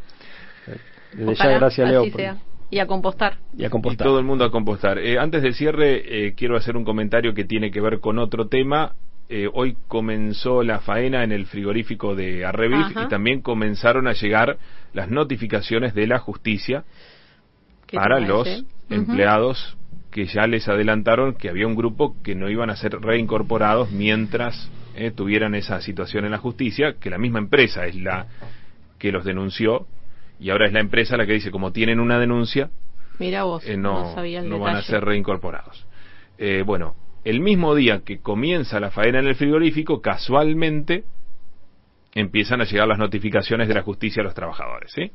[1.14, 2.02] Desde ya, gracias, Leo.
[2.02, 2.36] así por- sea.
[2.70, 3.38] Y a compostar.
[3.56, 4.06] Y a Y compostar.
[4.06, 4.98] todo el mundo a compostar.
[4.98, 8.46] Eh, antes del cierre, eh, quiero hacer un comentario que tiene que ver con otro
[8.48, 8.92] tema.
[9.30, 13.02] Eh, hoy comenzó la faena en el frigorífico de Arrevif Ajá.
[13.04, 14.56] y también comenzaron a llegar
[14.94, 16.84] las notificaciones de la justicia
[17.86, 19.76] ¿Qué te para los empleados
[20.10, 24.70] que ya les adelantaron que había un grupo que no iban a ser reincorporados mientras
[24.94, 28.26] eh, tuvieran esa situación en la justicia, que la misma empresa es la
[28.98, 29.86] que los denunció
[30.40, 32.70] y ahora es la empresa la que dice como tienen una denuncia
[33.18, 35.86] Mira vos, eh, no, no, sabía el no van a ser reincorporados.
[36.38, 36.94] Eh, bueno,
[37.28, 41.04] el mismo día que comienza la faena en el frigorífico, casualmente
[42.14, 44.90] empiezan a llegar las notificaciones de la justicia a los trabajadores.
[44.92, 45.12] ¿sí?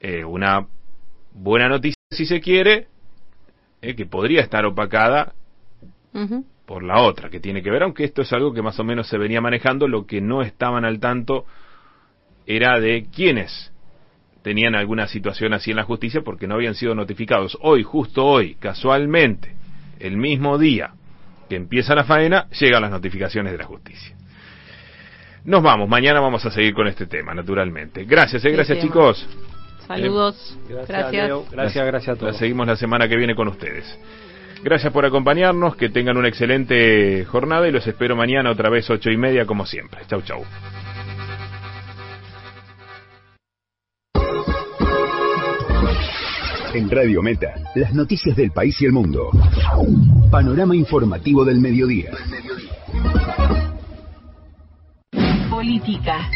[0.00, 0.66] Eh, una
[1.32, 2.88] buena noticia, si se quiere,
[3.80, 5.32] eh, que podría estar opacada
[6.66, 9.08] por la otra, que tiene que ver, aunque esto es algo que más o menos
[9.08, 11.46] se venía manejando, lo que no estaban al tanto
[12.46, 13.72] era de quiénes
[14.42, 17.56] tenían alguna situación así en la justicia porque no habían sido notificados.
[17.62, 19.63] Hoy, justo hoy, casualmente,
[20.00, 20.90] el mismo día
[21.48, 24.16] que empieza la faena, llegan las notificaciones de la justicia.
[25.44, 28.04] Nos vamos, mañana vamos a seguir con este tema, naturalmente.
[28.04, 29.28] Gracias, eh, Sí, gracias sí, chicos.
[29.86, 30.58] Saludos.
[30.66, 31.26] Gracias, Gracias.
[31.26, 31.44] Leo.
[31.50, 32.36] Gracias, gracias a La todos.
[32.38, 33.98] seguimos la semana que viene con ustedes.
[34.62, 39.10] Gracias por acompañarnos, que tengan una excelente jornada y los espero mañana otra vez ocho
[39.10, 40.00] y media como siempre.
[40.08, 40.42] Chau, chau.
[46.74, 49.30] En Radio Meta, las noticias del país y el mundo.
[50.28, 52.10] Panorama informativo del mediodía.
[55.48, 56.28] Política.